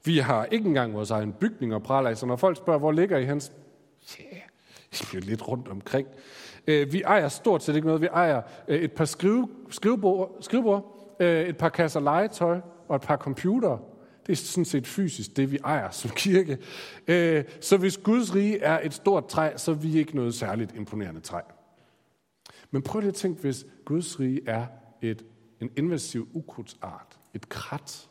Vi 0.05 0.19
har 0.19 0.45
ikke 0.45 0.69
engang 0.69 0.95
vores 0.95 1.11
egen 1.11 1.33
bygning 1.33 1.75
og 1.75 1.83
prale 1.83 2.09
af, 2.09 2.17
så 2.17 2.27
når 2.27 2.37
folk 2.37 2.57
spørger, 2.57 2.79
hvor 2.79 2.93
ligger 2.93 3.19
I 3.19 3.25
hans? 3.25 3.53
Yeah, 4.21 4.43
lidt 5.13 5.49
rundt 5.49 5.69
omkring. 5.69 6.09
Øh, 6.67 6.93
vi 6.93 7.03
ejer 7.03 7.29
stort 7.29 7.63
set 7.63 7.75
ikke 7.77 7.87
noget. 7.87 8.03
Vi 8.03 8.07
ejer 8.07 8.43
øh, 8.69 8.81
et 8.81 8.93
par 8.93 9.05
skrive, 9.05 9.49
skrivebord, 9.71 10.37
skrivebord 10.41 11.17
øh, 11.21 11.49
et 11.49 11.57
par 11.57 11.69
kasser 11.69 12.01
legetøj 12.01 12.61
og 12.89 12.97
et 12.97 13.03
par 13.03 13.17
computere. 13.17 13.79
Det 14.27 14.33
er 14.33 14.37
sådan 14.37 14.65
set 14.65 14.87
fysisk 14.87 15.37
det, 15.37 15.53
vi 15.53 15.59
ejer 15.65 15.91
som 15.91 16.11
kirke. 16.25 16.59
Så 17.61 17.77
hvis 17.77 17.97
Guds 17.97 18.35
rige 18.35 18.61
er 18.61 18.81
et 18.87 18.95
stort 18.95 19.27
træ, 19.27 19.53
så 19.57 19.71
er 19.71 19.75
vi 19.75 19.99
ikke 19.99 20.17
noget 20.17 20.35
særligt 20.35 20.75
imponerende 20.77 21.21
træ. 21.21 21.41
Men 22.71 22.83
prøv 22.83 23.01
lige 23.01 23.09
at 23.09 23.15
tænke, 23.15 23.41
hvis 23.41 23.67
Guds 23.85 24.21
rige 24.21 24.41
er 24.47 24.67
et, 25.03 25.25
en 25.61 25.71
invasiv 25.77 26.29
ukrudtsart, 26.33 27.19
et 27.35 27.49
krat. 27.49 28.09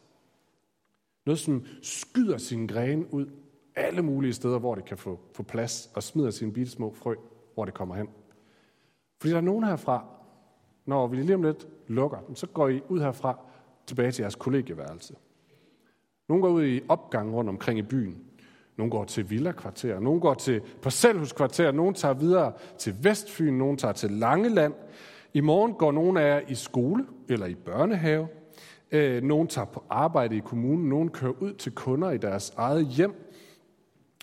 Noget, 1.26 1.40
som 1.40 1.66
skyder 1.82 2.38
sin 2.38 2.68
grene 2.68 3.14
ud 3.14 3.26
alle 3.76 4.02
mulige 4.02 4.34
steder, 4.34 4.60
hvor 4.60 4.76
det 4.76 4.86
kan 4.86 4.98
få, 4.98 5.20
få 5.34 5.44
plads, 5.44 5.90
og 5.96 6.04
smider 6.04 6.32
sine 6.32 6.54
bitte 6.54 6.72
små 6.72 6.94
frø, 6.94 7.16
hvor 7.54 7.66
det 7.66 7.74
kommer 7.74 7.96
hen. 7.96 8.10
Fordi 9.22 9.32
der 9.32 9.38
er 9.38 9.42
nogen 9.42 9.64
herfra, 9.64 10.06
når 10.86 11.08
vi 11.08 11.18
lige 11.18 11.36
om 11.36 11.44
lidt 11.44 11.68
lukker, 11.88 12.18
så 12.34 12.48
går 12.48 12.68
I 12.68 12.82
ud 12.90 13.00
herfra 13.00 13.40
tilbage 13.88 14.12
til 14.12 14.24
jeres 14.24 14.36
kollegieværelse. 14.36 15.16
Nogle 16.30 16.42
går 16.42 16.50
ud 16.50 16.66
i 16.66 16.82
opgang 16.90 17.34
rundt 17.34 17.50
omkring 17.50 17.80
i 17.80 17.82
byen. 17.82 18.24
Nogle 18.78 18.92
går 18.92 19.06
til 19.06 19.30
villa-kvarter, 19.30 20.00
nogle 20.00 20.22
går 20.22 20.34
til 20.34 20.62
parcelhuskvarterer, 20.82 21.72
nogle 21.72 21.94
tager 21.94 22.14
videre 22.14 22.54
til 22.78 22.96
Vestfyn, 23.02 23.54
nogle 23.54 23.78
tager 23.78 23.92
til 23.92 24.12
Langeland. 24.12 24.74
I 25.34 25.42
morgen 25.42 25.74
går 25.74 25.92
nogle 25.92 26.22
af 26.22 26.36
jer 26.36 26.48
i 26.48 26.56
skole 26.56 27.06
eller 27.30 27.46
i 27.46 27.56
børnehave. 27.56 28.28
Øh, 28.92 29.24
nogle 29.24 29.48
tager 29.48 29.66
på 29.66 29.84
arbejde 29.90 30.38
i 30.38 30.40
kommunen, 30.40 30.90
nogle 30.90 31.10
kører 31.10 31.34
ud 31.42 31.54
til 31.54 31.72
kunder 31.72 32.12
i 32.12 32.18
deres 32.18 32.54
eget 32.58 32.88
hjem 32.88 33.33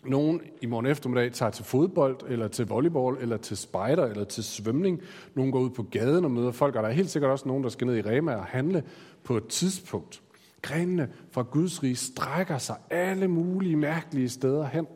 nogen 0.04 0.40
i 0.60 0.66
morgen 0.66 0.86
eftermiddag 0.86 1.32
tager 1.32 1.50
til 1.50 1.64
fodbold, 1.64 2.16
eller 2.28 2.48
til 2.48 2.66
volleyball, 2.66 3.16
eller 3.20 3.36
til 3.36 3.56
spejder, 3.56 4.06
eller 4.06 4.24
til 4.24 4.44
svømning. 4.44 5.00
Nogen 5.34 5.52
går 5.52 5.60
ud 5.60 5.70
på 5.70 5.82
gaden 5.82 6.24
og 6.24 6.30
møder 6.30 6.52
folk, 6.52 6.76
og 6.76 6.82
der 6.82 6.88
er 6.88 6.92
helt 6.92 7.10
sikkert 7.10 7.30
også 7.30 7.48
nogen, 7.48 7.64
der 7.64 7.70
skal 7.70 7.86
ned 7.86 7.96
i 7.96 8.02
Rema 8.02 8.34
og 8.34 8.44
handle 8.44 8.84
på 9.24 9.36
et 9.36 9.46
tidspunkt. 9.46 10.22
Grenene 10.62 11.08
fra 11.30 11.42
Guds 11.42 11.82
rige 11.82 11.96
strækker 11.96 12.58
sig 12.58 12.76
alle 12.90 13.28
mulige 13.28 13.76
mærkelige 13.76 14.28
steder 14.28 14.66
hen 14.66 14.86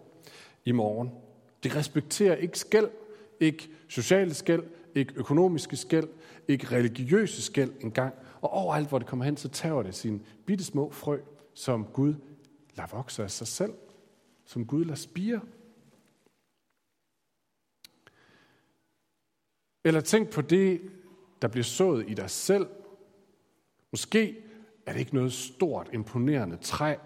i 0.64 0.72
morgen. 0.72 1.10
Det 1.62 1.76
respekterer 1.76 2.34
ikke 2.34 2.58
skæld, 2.58 2.88
ikke 3.40 3.68
sociale 3.88 4.34
skæld, 4.34 4.62
ikke 4.94 5.12
økonomiske 5.16 5.76
skæld, 5.76 6.08
ikke 6.48 6.66
religiøse 6.66 7.42
skæld 7.42 7.70
engang. 7.80 8.14
Og 8.40 8.50
overalt, 8.52 8.88
hvor 8.88 8.98
det 8.98 9.08
kommer 9.08 9.24
hen, 9.24 9.36
så 9.36 9.48
tager 9.48 9.82
det 9.82 9.94
sine 9.94 10.20
bitte 10.46 10.64
små 10.64 10.90
frø, 10.90 11.18
som 11.54 11.84
Gud 11.92 12.14
lader 12.76 12.96
vokse 12.96 13.22
af 13.22 13.30
sig 13.30 13.46
selv, 13.46 13.72
som 14.44 14.66
Gud 14.66 14.84
lader 14.84 14.94
spire. 14.94 15.40
Eller 19.84 20.00
tænk 20.00 20.30
på 20.30 20.40
det, 20.40 20.80
der 21.42 21.48
bliver 21.48 21.64
sået 21.64 22.04
i 22.08 22.14
dig 22.14 22.30
selv. 22.30 22.66
Måske 23.90 24.36
er 24.86 24.92
det 24.92 25.00
ikke 25.00 25.14
noget 25.14 25.32
stort, 25.32 25.90
imponerende 25.92 26.56
træ. 26.56 26.96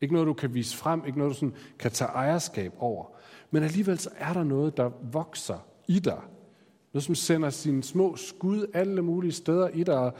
Ikke 0.00 0.14
noget, 0.14 0.26
du 0.26 0.32
kan 0.32 0.54
vise 0.54 0.76
frem, 0.76 1.04
ikke 1.06 1.18
noget, 1.18 1.30
du 1.30 1.38
sådan 1.38 1.56
kan 1.78 1.90
tage 1.90 2.10
ejerskab 2.10 2.72
over. 2.78 3.06
Men 3.50 3.62
alligevel 3.62 3.98
så 3.98 4.10
er 4.16 4.32
der 4.32 4.44
noget, 4.44 4.76
der 4.76 4.90
vokser 5.12 5.66
i 5.88 5.98
dig. 5.98 6.22
Noget, 6.92 7.04
som 7.04 7.14
sender 7.14 7.50
sine 7.50 7.82
små 7.82 8.16
skud 8.16 8.66
alle 8.74 9.02
mulige 9.02 9.32
steder 9.32 9.68
i 9.68 9.82
dig. 9.82 10.12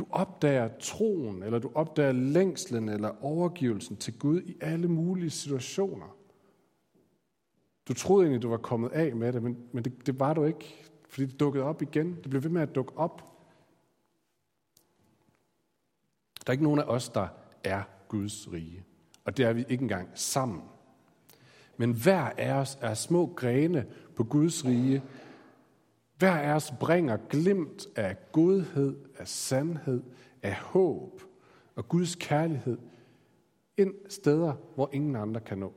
Du 0.00 0.06
opdager 0.10 0.68
troen, 0.78 1.42
eller 1.42 1.58
du 1.58 1.70
opdager 1.74 2.12
længslen 2.12 2.88
eller 2.88 3.24
overgivelsen 3.24 3.96
til 3.96 4.18
Gud 4.18 4.42
i 4.42 4.56
alle 4.60 4.88
mulige 4.88 5.30
situationer. 5.30 6.16
Du 7.88 7.94
troede 7.94 8.24
egentlig, 8.24 8.42
du 8.42 8.48
var 8.48 8.56
kommet 8.56 8.92
af 8.92 9.16
med 9.16 9.32
det, 9.32 9.42
men, 9.42 9.58
men 9.72 9.84
det, 9.84 10.06
det 10.06 10.20
var 10.20 10.34
du 10.34 10.44
ikke, 10.44 10.90
fordi 11.08 11.26
det 11.26 11.40
dukkede 11.40 11.64
op 11.64 11.82
igen. 11.82 12.14
Det 12.14 12.30
blev 12.30 12.42
ved 12.42 12.50
med 12.50 12.62
at 12.62 12.74
dukke 12.74 12.98
op. 12.98 13.22
Der 16.46 16.50
er 16.50 16.52
ikke 16.52 16.64
nogen 16.64 16.80
af 16.80 16.84
os, 16.84 17.08
der 17.08 17.28
er 17.64 17.82
Guds 18.08 18.52
rige. 18.52 18.84
Og 19.24 19.36
det 19.36 19.44
er 19.44 19.52
vi 19.52 19.64
ikke 19.68 19.82
engang 19.82 20.08
sammen. 20.14 20.62
Men 21.76 21.92
hver 21.92 22.30
af 22.38 22.52
os 22.52 22.78
er 22.80 22.94
små 22.94 23.32
grene 23.36 23.86
på 24.16 24.24
Guds 24.24 24.64
rige. 24.64 25.02
Hver 26.20 26.32
af 26.32 26.54
os 26.54 26.72
bringer 26.80 27.16
glimt 27.28 27.86
af 27.96 28.16
godhed, 28.32 28.96
af 29.18 29.28
sandhed, 29.28 30.02
af 30.42 30.54
håb 30.54 31.22
og 31.74 31.88
Guds 31.88 32.14
kærlighed 32.14 32.78
ind 33.76 33.94
steder, 34.08 34.54
hvor 34.74 34.90
ingen 34.92 35.16
andre 35.16 35.40
kan 35.40 35.58
nå. 35.58 35.72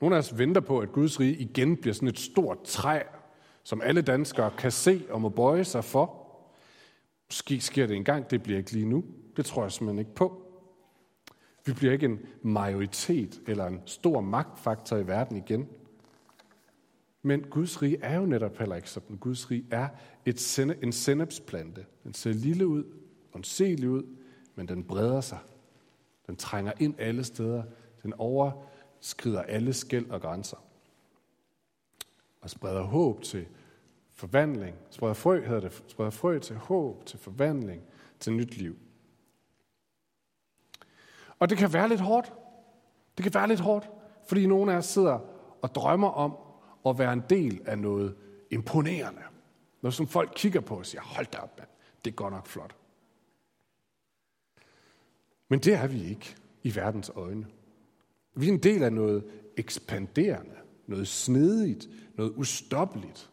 Nogle 0.00 0.16
af 0.16 0.18
os 0.18 0.38
venter 0.38 0.60
på, 0.60 0.78
at 0.78 0.92
Guds 0.92 1.20
rige 1.20 1.36
igen 1.36 1.76
bliver 1.76 1.94
sådan 1.94 2.08
et 2.08 2.18
stort 2.18 2.62
træ, 2.64 3.02
som 3.62 3.80
alle 3.80 4.02
danskere 4.02 4.50
kan 4.58 4.70
se 4.70 5.06
og 5.10 5.20
må 5.20 5.28
bøje 5.28 5.64
sig 5.64 5.84
for. 5.84 6.26
Måske 7.28 7.60
sker 7.60 7.86
det 7.86 7.96
engang, 7.96 8.30
det 8.30 8.42
bliver 8.42 8.58
ikke 8.58 8.72
lige 8.72 8.86
nu. 8.86 9.04
Det 9.36 9.44
tror 9.44 9.62
jeg 9.62 9.72
simpelthen 9.72 9.98
ikke 9.98 10.14
på. 10.14 10.42
Vi 11.66 11.72
bliver 11.72 11.92
ikke 11.92 12.06
en 12.06 12.20
majoritet 12.42 13.40
eller 13.46 13.66
en 13.66 13.80
stor 13.86 14.20
magtfaktor 14.20 14.96
i 14.96 15.06
verden 15.06 15.36
igen. 15.36 15.68
Men 17.22 17.42
Guds 17.42 17.82
rige 17.82 17.98
er 18.00 18.16
jo 18.16 18.26
netop 18.26 18.56
heller 18.56 18.76
ikke 18.76 18.90
sådan. 18.90 19.16
Guds 19.16 19.50
rige 19.50 19.66
er 19.70 19.88
et 20.26 20.40
sende, 20.40 20.76
en 20.82 20.92
sennepsplante. 20.92 21.86
Den 22.04 22.14
ser 22.14 22.32
lille 22.32 22.66
ud, 22.66 22.84
onselig 23.32 23.88
ud, 23.88 24.02
men 24.54 24.68
den 24.68 24.84
breder 24.84 25.20
sig. 25.20 25.38
Den 26.26 26.36
trænger 26.36 26.72
ind 26.78 26.94
alle 26.98 27.24
steder. 27.24 27.62
Den 28.02 28.12
overskrider 28.18 29.42
alle 29.42 29.72
skæld 29.72 30.10
og 30.10 30.20
grænser. 30.20 30.56
Og 32.40 32.50
spreder 32.50 32.82
håb 32.82 33.22
til 33.22 33.46
forvandling. 34.12 34.76
Spreder 34.90 35.14
frø, 35.14 35.46
hedder 35.46 35.60
det. 35.60 35.84
Spreder 35.86 36.10
frø 36.10 36.38
til 36.38 36.56
håb, 36.56 37.06
til 37.06 37.18
forvandling, 37.18 37.82
til 38.20 38.32
nyt 38.32 38.56
liv. 38.56 38.76
Og 41.38 41.50
det 41.50 41.58
kan 41.58 41.72
være 41.72 41.88
lidt 41.88 42.00
hårdt. 42.00 42.32
Det 43.16 43.22
kan 43.22 43.34
være 43.34 43.48
lidt 43.48 43.60
hårdt, 43.60 43.90
fordi 44.28 44.46
nogle 44.46 44.72
af 44.72 44.76
os 44.76 44.86
sidder 44.86 45.18
og 45.62 45.74
drømmer 45.74 46.08
om 46.08 46.36
at 46.86 46.98
være 46.98 47.12
en 47.12 47.22
del 47.30 47.60
af 47.66 47.78
noget 47.78 48.14
imponerende. 48.50 49.22
Noget, 49.82 49.94
som 49.94 50.06
folk 50.06 50.32
kigger 50.36 50.60
på 50.60 50.78
og 50.78 50.86
siger, 50.86 51.02
hold 51.02 51.26
da 51.32 51.38
op, 51.38 51.58
man. 51.58 51.66
det 52.04 52.10
er 52.10 52.14
godt 52.14 52.34
nok 52.34 52.46
flot. 52.46 52.76
Men 55.48 55.58
det 55.58 55.74
er 55.74 55.86
vi 55.86 56.04
ikke 56.04 56.36
i 56.62 56.74
verdens 56.74 57.10
øjne. 57.14 57.46
Vi 58.34 58.48
er 58.48 58.52
en 58.52 58.58
del 58.58 58.82
af 58.82 58.92
noget 58.92 59.24
ekspanderende, 59.56 60.54
noget 60.86 61.08
snedigt, 61.08 61.88
noget 62.14 62.32
ustoppeligt. 62.36 63.30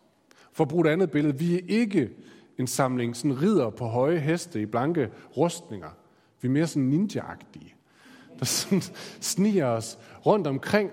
For 0.51 0.63
at 0.63 0.67
bruge 0.67 0.87
et 0.87 0.91
andet 0.91 1.11
billede, 1.11 1.39
vi 1.39 1.55
er 1.55 1.61
ikke 1.67 2.09
en 2.57 2.67
samling 2.67 3.15
sådan 3.15 3.41
ridder 3.41 3.69
på 3.69 3.85
høje 3.85 4.19
heste 4.19 4.61
i 4.61 4.65
blanke 4.65 5.11
rustninger. 5.37 5.89
Vi 6.41 6.47
er 6.47 6.51
mere 6.51 6.67
sådan 6.67 6.83
ninja 6.83 7.23
der 8.39 8.45
sådan 8.45 8.81
sniger 9.21 9.65
os 9.65 9.99
rundt 10.25 10.47
omkring 10.47 10.91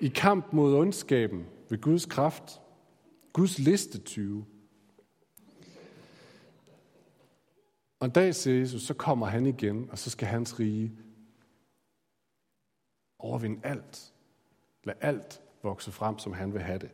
i 0.00 0.08
kamp 0.08 0.52
mod 0.52 0.74
ondskaben 0.74 1.46
ved 1.68 1.80
Guds 1.80 2.06
kraft. 2.06 2.60
Guds 3.32 3.58
listetyve. 3.58 4.44
Og 8.00 8.06
en 8.06 8.10
dag, 8.10 8.34
siger 8.34 8.58
Jesus, 8.58 8.82
så 8.82 8.94
kommer 8.94 9.26
han 9.26 9.46
igen, 9.46 9.88
og 9.90 9.98
så 9.98 10.10
skal 10.10 10.28
hans 10.28 10.60
rige 10.60 10.92
overvinde 13.18 13.60
alt. 13.62 14.12
Lad 14.84 14.94
alt 15.00 15.42
vokse 15.62 15.92
frem, 15.92 16.18
som 16.18 16.32
han 16.32 16.52
vil 16.52 16.62
have 16.62 16.78
det. 16.78 16.90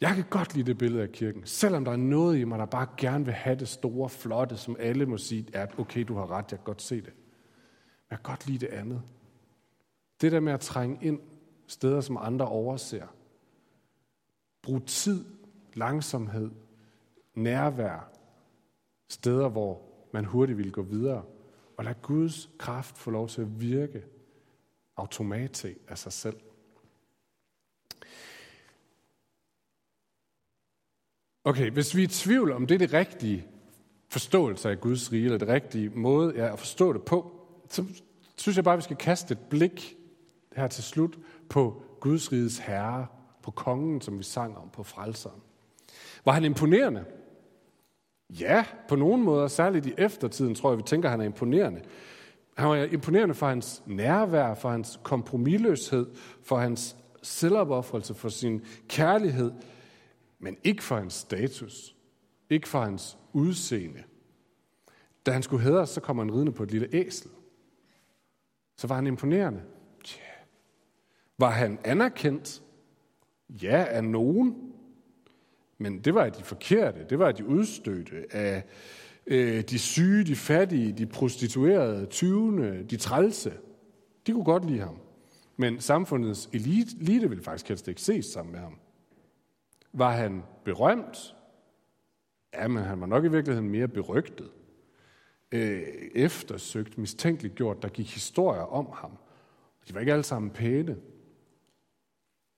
Jeg 0.00 0.14
kan 0.14 0.24
godt 0.30 0.54
lide 0.54 0.66
det 0.66 0.78
billede 0.78 1.02
af 1.02 1.12
kirken, 1.12 1.46
selvom 1.46 1.84
der 1.84 1.92
er 1.92 1.96
noget 1.96 2.38
i 2.38 2.44
mig, 2.44 2.58
der 2.58 2.66
bare 2.66 2.86
gerne 2.96 3.24
vil 3.24 3.34
have 3.34 3.56
det 3.56 3.68
store, 3.68 4.08
flotte, 4.08 4.56
som 4.56 4.76
alle 4.78 5.06
må 5.06 5.18
sige, 5.18 5.46
at 5.52 5.78
okay, 5.78 6.04
du 6.04 6.14
har 6.14 6.30
ret, 6.30 6.50
jeg 6.50 6.58
kan 6.58 6.64
godt 6.64 6.82
se 6.82 6.96
det. 6.96 7.12
Men 7.14 8.10
jeg 8.10 8.18
kan 8.18 8.30
godt 8.32 8.46
lide 8.46 8.58
det 8.58 8.72
andet. 8.72 9.02
Det 10.20 10.32
der 10.32 10.40
med 10.40 10.52
at 10.52 10.60
trænge 10.60 10.98
ind 11.02 11.20
steder, 11.66 12.00
som 12.00 12.16
andre 12.16 12.48
overser. 12.48 13.06
Brug 14.62 14.86
tid, 14.86 15.24
langsomhed, 15.74 16.50
nærvær, 17.34 18.10
steder, 19.08 19.48
hvor 19.48 19.82
man 20.12 20.24
hurtigt 20.24 20.58
vil 20.58 20.72
gå 20.72 20.82
videre. 20.82 21.24
Og 21.76 21.84
lad 21.84 21.94
Guds 22.02 22.50
kraft 22.58 22.98
få 22.98 23.10
lov 23.10 23.28
til 23.28 23.40
at 23.40 23.60
virke 23.60 24.04
automatisk 24.96 25.78
af 25.88 25.98
sig 25.98 26.12
selv. 26.12 26.36
Okay, 31.44 31.70
hvis 31.70 31.96
vi 31.96 32.02
er 32.02 32.04
i 32.04 32.10
tvivl 32.10 32.52
om 32.52 32.66
det 32.66 32.74
er 32.74 32.78
det 32.78 32.92
rigtige 32.92 33.46
forståelse 34.08 34.70
af 34.70 34.80
Guds 34.80 35.12
rige, 35.12 35.24
eller 35.24 35.38
det 35.38 35.48
rigtige 35.48 35.90
måde 35.90 36.34
ja, 36.36 36.52
at 36.52 36.58
forstå 36.58 36.92
det 36.92 37.02
på, 37.02 37.46
så 37.68 37.84
synes 38.36 38.56
jeg 38.56 38.64
bare, 38.64 38.74
at 38.74 38.78
vi 38.78 38.82
skal 38.82 38.96
kaste 38.96 39.32
et 39.32 39.38
blik 39.50 39.96
her 40.56 40.68
til 40.68 40.84
slut 40.84 41.18
på 41.48 41.82
Guds 42.00 42.32
riges 42.32 42.58
herre, 42.58 43.06
på 43.42 43.50
kongen, 43.50 44.00
som 44.00 44.18
vi 44.18 44.22
sang 44.22 44.58
om, 44.58 44.68
på 44.68 44.82
frelseren. 44.82 45.40
Var 46.24 46.32
han 46.32 46.44
imponerende? 46.44 47.04
Ja, 48.30 48.64
på 48.88 48.96
nogen 48.96 49.22
måder, 49.22 49.48
særligt 49.48 49.86
i 49.86 49.94
eftertiden, 49.98 50.54
tror 50.54 50.70
jeg, 50.70 50.78
vi 50.78 50.82
tænker, 50.82 51.08
at 51.08 51.10
han 51.10 51.20
er 51.20 51.24
imponerende. 51.24 51.82
Han 52.56 52.68
var 52.68 52.76
imponerende 52.76 53.34
for 53.34 53.46
hans 53.46 53.82
nærvær, 53.86 54.54
for 54.54 54.70
hans 54.70 55.00
kompromilløshed, 55.02 56.06
for 56.42 56.56
hans 56.56 56.96
selvopoffrelse, 57.22 58.14
for 58.14 58.28
sin 58.28 58.64
kærlighed, 58.88 59.52
men 60.38 60.56
ikke 60.64 60.82
for 60.82 60.96
hans 60.96 61.14
status, 61.14 61.96
ikke 62.50 62.68
for 62.68 62.80
hans 62.80 63.18
udseende. 63.32 64.02
Da 65.26 65.30
han 65.30 65.42
skulle 65.42 65.62
hædres, 65.62 65.88
så 65.88 66.00
kom 66.00 66.18
han 66.18 66.32
ridende 66.32 66.52
på 66.52 66.62
et 66.62 66.70
lille 66.70 66.88
æsel. 66.92 67.30
Så 68.76 68.86
var 68.86 68.94
han 68.94 69.06
imponerende. 69.06 69.62
Var 71.38 71.50
han 71.50 71.78
anerkendt? 71.84 72.62
Ja, 73.48 73.86
af 73.88 74.04
nogen. 74.04 74.72
Men 75.78 75.98
det 75.98 76.14
var 76.14 76.24
af 76.24 76.32
de 76.32 76.42
forkerte, 76.42 77.06
det 77.10 77.18
var 77.18 77.28
af 77.28 77.34
de 77.34 77.46
udstødte, 77.46 78.26
af 78.30 78.64
øh, 79.26 79.62
de 79.62 79.78
syge, 79.78 80.24
de 80.24 80.36
fattige, 80.36 80.92
de 80.92 81.06
prostituerede, 81.06 82.06
tyvene, 82.06 82.82
de 82.82 82.96
trælse. 82.96 83.52
De 84.26 84.32
kunne 84.32 84.44
godt 84.44 84.64
lide 84.64 84.80
ham. 84.80 84.98
Men 85.56 85.80
samfundets 85.80 86.48
elite, 86.52 86.96
elite 87.00 87.28
ville 87.28 87.44
faktisk 87.44 87.68
helst 87.68 87.88
ikke 87.88 88.00
ses 88.00 88.26
sammen 88.26 88.52
med 88.52 88.60
ham. 88.60 88.78
Var 89.92 90.10
han 90.10 90.42
berømt? 90.64 91.34
Ja, 92.54 92.68
men 92.68 92.82
han 92.82 93.00
var 93.00 93.06
nok 93.06 93.24
i 93.24 93.28
virkeligheden 93.28 93.68
mere 93.70 93.88
berygtet. 93.88 94.50
Øh, 95.52 95.82
eftersøgt, 96.14 96.98
mistænkeligt 96.98 97.54
gjort. 97.54 97.82
Der 97.82 97.88
gik 97.88 98.14
historier 98.14 98.62
om 98.62 98.88
ham. 98.92 99.10
De 99.88 99.94
var 99.94 100.00
ikke 100.00 100.12
alle 100.12 100.24
sammen 100.24 100.50
pæne. 100.50 100.96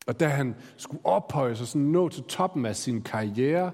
Og 0.08 0.20
da 0.20 0.28
han 0.28 0.54
skulle 0.76 1.06
ophøje 1.06 1.56
sig, 1.56 1.66
sådan 1.66 1.86
nå 1.86 2.08
til 2.08 2.22
toppen 2.22 2.66
af 2.66 2.76
sin 2.76 3.02
karriere, 3.02 3.70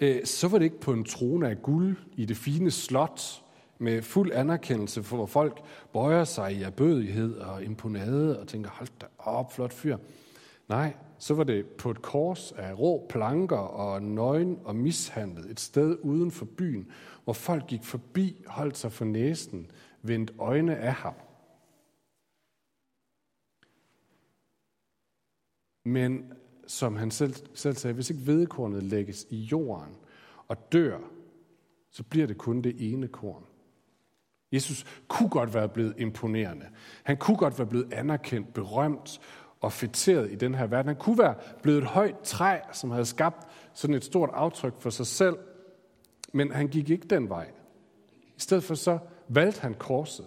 øh, 0.00 0.24
så 0.24 0.48
var 0.48 0.58
det 0.58 0.64
ikke 0.64 0.80
på 0.80 0.92
en 0.92 1.04
trone 1.04 1.48
af 1.48 1.62
guld 1.62 1.96
i 2.16 2.24
det 2.24 2.36
fine 2.36 2.70
slot, 2.70 3.42
med 3.78 4.02
fuld 4.02 4.32
anerkendelse, 4.34 5.02
for 5.02 5.16
hvor 5.16 5.26
folk 5.26 5.62
bøjer 5.92 6.24
sig 6.24 6.52
i 6.52 6.62
erbødighed 6.62 7.36
og 7.36 7.64
imponade 7.64 8.40
og 8.40 8.48
tænker, 8.48 8.70
hold 8.70 8.88
da 9.00 9.06
op, 9.18 9.52
flot 9.52 9.72
fyr. 9.72 9.96
Nej, 10.68 10.94
så 11.18 11.34
var 11.34 11.44
det 11.44 11.66
på 11.66 11.90
et 11.90 12.02
kors 12.02 12.52
af 12.52 12.78
rå 12.78 13.06
planker 13.08 13.56
og 13.56 14.02
nøgen 14.02 14.58
og 14.64 14.76
mishandlet, 14.76 15.50
et 15.50 15.60
sted 15.60 15.96
uden 16.02 16.30
for 16.30 16.44
byen, 16.44 16.90
hvor 17.24 17.32
folk 17.32 17.66
gik 17.66 17.84
forbi, 17.84 18.44
holdt 18.46 18.76
sig 18.78 18.92
for 18.92 19.04
næsen, 19.04 19.70
vendt 20.02 20.32
øjne 20.38 20.76
af 20.76 20.92
ham. 20.92 21.14
Men 25.86 26.32
som 26.66 26.96
han 26.96 27.10
selv, 27.10 27.34
selv 27.54 27.76
sagde, 27.76 27.94
hvis 27.94 28.10
ikke 28.10 28.26
vedkornet 28.26 28.82
lægges 28.82 29.26
i 29.30 29.36
jorden 29.36 29.96
og 30.48 30.72
dør, 30.72 30.98
så 31.90 32.02
bliver 32.02 32.26
det 32.26 32.38
kun 32.38 32.62
det 32.62 32.92
ene 32.92 33.08
korn. 33.08 33.44
Jesus 34.52 34.86
kunne 35.08 35.28
godt 35.28 35.54
være 35.54 35.68
blevet 35.68 35.94
imponerende. 35.98 36.66
Han 37.02 37.16
kunne 37.16 37.36
godt 37.36 37.58
være 37.58 37.66
blevet 37.66 37.92
anerkendt, 37.92 38.54
berømt 38.54 39.20
og 39.60 39.72
fætteret 39.72 40.32
i 40.32 40.34
den 40.34 40.54
her 40.54 40.66
verden. 40.66 40.88
Han 40.88 40.96
kunne 40.96 41.18
være 41.18 41.34
blevet 41.62 41.78
et 41.78 41.84
højt 41.84 42.18
træ, 42.24 42.58
som 42.72 42.90
havde 42.90 43.06
skabt 43.06 43.46
sådan 43.74 43.96
et 43.96 44.04
stort 44.04 44.30
aftryk 44.32 44.80
for 44.80 44.90
sig 44.90 45.06
selv. 45.06 45.38
Men 46.32 46.52
han 46.52 46.68
gik 46.68 46.90
ikke 46.90 47.06
den 47.06 47.28
vej. 47.28 47.50
I 48.36 48.40
stedet 48.40 48.64
for 48.64 48.74
så 48.74 48.98
valgte 49.28 49.60
han 49.60 49.74
korset. 49.74 50.26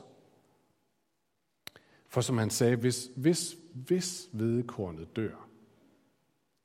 For 2.08 2.22
som 2.22 2.38
han 2.38 2.50
sagde, 2.50 2.76
hvis, 2.76 3.10
hvis, 3.16 3.56
hvis 3.74 4.30
vedekornet 4.34 5.16
dør, 5.16 5.49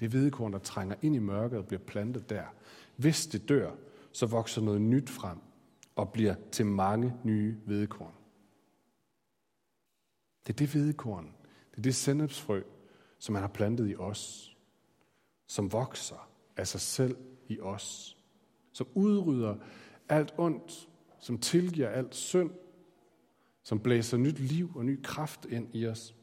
det 0.01 0.11
hvedekorn, 0.11 0.53
der 0.53 0.59
trænger 0.59 0.97
ind 1.03 1.15
i 1.15 1.19
mørket 1.19 1.59
og 1.59 1.67
bliver 1.67 1.81
plantet 1.81 2.31
der. 2.31 2.45
Hvis 2.97 3.27
det 3.27 3.49
dør, 3.49 3.71
så 4.13 4.27
vokser 4.27 4.63
noget 4.63 4.81
nyt 4.81 5.11
frem 5.11 5.39
og 5.97 6.13
bliver 6.13 6.35
til 6.53 6.67
mange 6.67 7.15
nye 7.25 7.57
hvedekorn. 7.67 8.13
Det 10.47 10.53
er 10.53 10.57
det 10.57 10.69
hvedekorn, 10.69 11.25
det 11.71 11.79
er 11.79 11.83
det 11.83 11.95
sennepsfrø, 11.95 12.63
som 13.19 13.35
han 13.35 13.43
har 13.43 13.49
plantet 13.49 13.91
i 13.91 13.97
os, 13.97 14.57
som 15.47 15.73
vokser 15.73 16.31
af 16.57 16.69
sig 16.69 16.81
selv 16.81 17.17
i 17.49 17.61
os, 17.61 18.19
som 18.73 18.87
udrydder 18.95 19.57
alt 20.09 20.35
ondt, 20.39 20.89
som 21.19 21.39
tilgiver 21.39 21.89
alt 21.89 22.15
synd, 22.15 22.51
som 23.63 23.81
blæser 23.81 24.17
nyt 24.17 24.39
liv 24.39 24.73
og 24.77 24.85
ny 24.85 25.03
kraft 25.03 25.45
ind 25.45 25.75
i 25.75 25.87
os. 25.87 26.15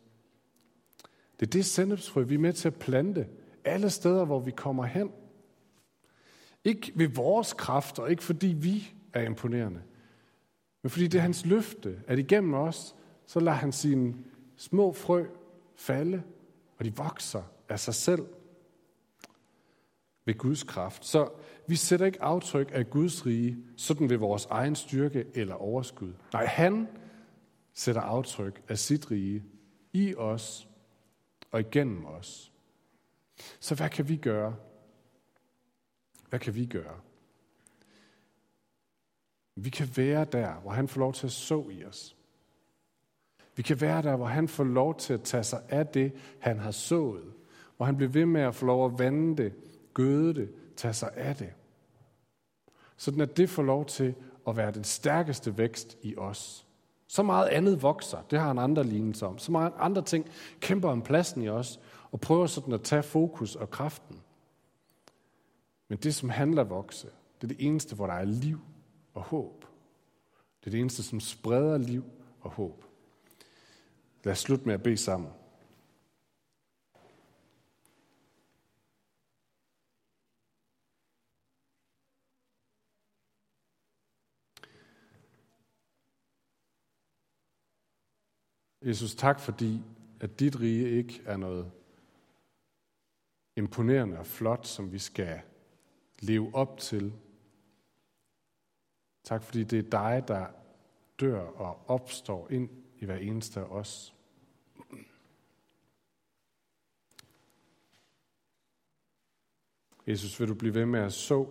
Det 1.40 1.46
er 1.46 1.50
det 1.50 1.66
sennepsfrø, 1.66 2.24
vi 2.24 2.36
er 2.36 2.40
med 2.40 2.54
til 2.54 2.68
at 2.68 2.76
plante 2.76 3.28
alle 3.66 3.90
steder, 3.90 4.26
hvor 4.26 4.40
vi 4.40 4.52
kommer 4.52 4.86
hen. 4.86 5.12
Ikke 6.64 6.92
ved 6.96 7.08
vores 7.08 7.54
kraft, 7.54 8.00
og 8.00 8.12
ikke 8.12 8.24
fordi 8.24 8.48
vi 8.48 8.94
er 9.14 9.22
imponerende, 9.22 9.82
men 10.84 10.90
fordi 10.90 11.08
det 11.08 11.18
er 11.18 11.22
hans 11.22 11.46
løfte, 11.46 12.02
at 12.08 12.20
igennem 12.20 12.54
os, 12.54 12.96
så 13.26 13.40
lader 13.40 13.58
han 13.58 13.72
sine 13.72 14.16
små 14.56 14.94
frø 14.94 15.26
falde, 15.76 16.24
og 16.78 16.86
de 16.86 16.96
vokser 16.96 17.44
af 17.70 17.80
sig 17.80 17.94
selv 17.94 18.26
ved 20.26 20.38
Guds 20.38 20.64
kraft. 20.64 21.06
Så 21.06 21.30
vi 21.68 21.76
sætter 21.76 22.06
ikke 22.06 22.24
aftryk 22.24 22.72
af 22.74 22.90
Guds 22.90 23.26
rige, 23.26 23.58
sådan 23.78 24.10
ved 24.10 24.18
vores 24.18 24.46
egen 24.46 24.76
styrke 24.76 25.26
eller 25.34 25.56
overskud. 25.56 26.14
Nej, 26.34 26.46
han 26.46 26.88
sætter 27.74 28.02
aftryk 28.02 28.62
af 28.68 28.78
sit 28.78 29.12
rige 29.12 29.44
i 29.94 30.16
os 30.16 30.68
og 31.52 31.60
igennem 31.60 32.06
os. 32.06 32.51
Så 33.60 33.76
hvad 33.76 33.90
kan 33.90 34.10
vi 34.10 34.18
gøre? 34.18 34.56
Hvad 36.30 36.40
kan 36.40 36.56
vi 36.56 36.66
gøre? 36.66 37.00
Vi 39.56 39.70
kan 39.70 39.90
være 39.96 40.26
der, 40.26 40.54
hvor 40.54 40.72
han 40.72 40.88
får 40.88 41.00
lov 41.00 41.14
til 41.14 41.28
at 41.28 41.32
så 41.32 41.70
i 41.70 41.86
os. 41.86 42.16
Vi 43.56 43.62
kan 43.62 43.82
være 43.82 44.02
der, 44.02 44.16
hvor 44.16 44.26
han 44.26 44.48
får 44.48 44.64
lov 44.64 44.98
til 44.98 45.14
at 45.14 45.22
tage 45.24 45.44
sig 45.44 45.62
af 45.70 45.88
det, 45.88 46.14
han 46.40 46.60
har 46.60 46.72
sået. 46.72 47.34
Hvor 47.78 47.86
han 47.86 47.98
bliver 47.98 48.12
ved 48.12 48.26
med 48.26 48.42
at 48.42 48.56
få 48.56 48.66
lov 48.66 48.86
at 48.86 49.00
vande 49.00 49.44
det, 49.44 49.54
gøde 49.94 50.34
det, 50.34 50.50
tage 50.76 50.94
sig 50.94 51.12
af 51.16 51.36
det. 51.36 51.54
Sådan 52.98 53.22
at 53.22 53.38
det 53.38 53.50
får 53.50 53.64
lov 53.64 53.86
til 53.86 54.16
at 54.48 54.58
være 54.58 54.72
den 54.72 54.84
stærkeste 54.84 55.58
vækst 55.58 55.98
i 56.02 56.16
os. 56.18 56.68
Så 57.08 57.24
meget 57.24 57.48
andet 57.48 57.82
vokser, 57.82 58.22
det 58.22 58.40
har 58.40 58.48
han 58.48 58.60
andre 58.60 58.84
lignelser 58.84 59.28
om. 59.28 59.38
Så 59.38 59.52
meget 59.52 59.74
andre 59.78 60.02
ting 60.02 60.26
kæmper 60.60 60.90
om 60.90 61.02
pladsen 61.02 61.42
i 61.42 61.50
os, 61.50 61.80
og 62.12 62.22
prøver 62.22 62.48
sådan 62.48 62.74
at 62.74 62.84
tage 62.84 63.04
fokus 63.04 63.56
og 63.56 63.70
kraften. 63.70 64.22
Men 65.88 65.98
det, 65.98 66.16
som 66.16 66.30
handler 66.30 66.64
vokse, 66.64 67.08
det 67.42 67.44
er 67.44 67.56
det 67.56 67.66
eneste, 67.66 67.96
hvor 67.96 68.08
der 68.08 68.14
er 68.14 68.26
liv 68.26 68.60
og 69.14 69.22
håb. 69.22 69.66
Det 70.60 70.68
er 70.68 70.72
det 70.72 70.80
eneste, 70.80 71.04
som 71.04 71.20
spreder 71.20 71.78
liv 71.78 72.04
og 72.42 72.52
håb. 72.52 72.86
Lad 74.24 74.32
os 74.32 74.40
slutte 74.40 74.66
med 74.66 74.74
at 74.74 74.84
bede 74.84 74.98
sammen. 74.98 75.32
Jesus, 88.86 89.16
tak 89.16 89.40
fordi, 89.40 89.82
at 90.20 90.40
dit 90.40 90.60
rige 90.60 90.90
ikke 90.90 91.22
er 91.26 91.38
noget 91.38 91.72
imponerende 93.62 94.20
og 94.20 94.26
flot, 94.26 94.68
som 94.68 94.92
vi 94.92 95.00
skal 95.00 95.42
leve 96.20 96.56
op 96.56 96.78
til. 96.78 97.14
Tak 99.24 99.44
fordi 99.44 99.64
det 99.64 99.80
er 99.80 99.90
dig, 99.90 100.24
der 100.28 100.48
dør 101.20 101.42
og 101.42 101.90
opstår 101.90 102.50
ind 102.50 102.70
i 102.98 103.06
hver 103.06 103.18
eneste 103.18 103.60
af 103.60 103.64
os. 103.64 104.16
Jesus, 110.08 110.40
vil 110.40 110.48
du 110.48 110.54
blive 110.54 110.74
ved 110.74 110.86
med 110.86 111.00
at 111.00 111.14
så, 111.14 111.48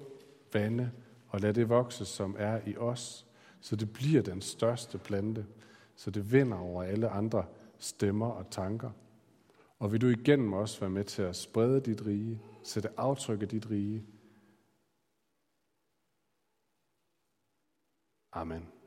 vande 0.52 0.92
og 1.28 1.40
lade 1.40 1.52
det 1.52 1.68
vokse, 1.68 2.04
som 2.04 2.36
er 2.38 2.60
i 2.66 2.76
os, 2.76 3.26
så 3.60 3.76
det 3.76 3.92
bliver 3.92 4.22
den 4.22 4.40
største 4.40 4.98
plante, 4.98 5.46
så 5.96 6.10
det 6.10 6.32
vinder 6.32 6.58
over 6.58 6.82
alle 6.82 7.08
andre 7.08 7.46
stemmer 7.78 8.26
og 8.26 8.50
tanker. 8.50 8.90
Og 9.80 9.92
vil 9.92 10.00
du 10.00 10.06
igennem 10.06 10.52
os 10.52 10.80
være 10.80 10.90
med 10.90 11.04
til 11.04 11.22
at 11.22 11.36
sprede 11.36 11.80
dit 11.80 12.06
rige, 12.06 12.42
sætte 12.62 12.88
aftryk 12.96 13.42
af 13.42 13.48
dit 13.48 13.70
rige. 13.70 14.06
Amen. 18.32 18.79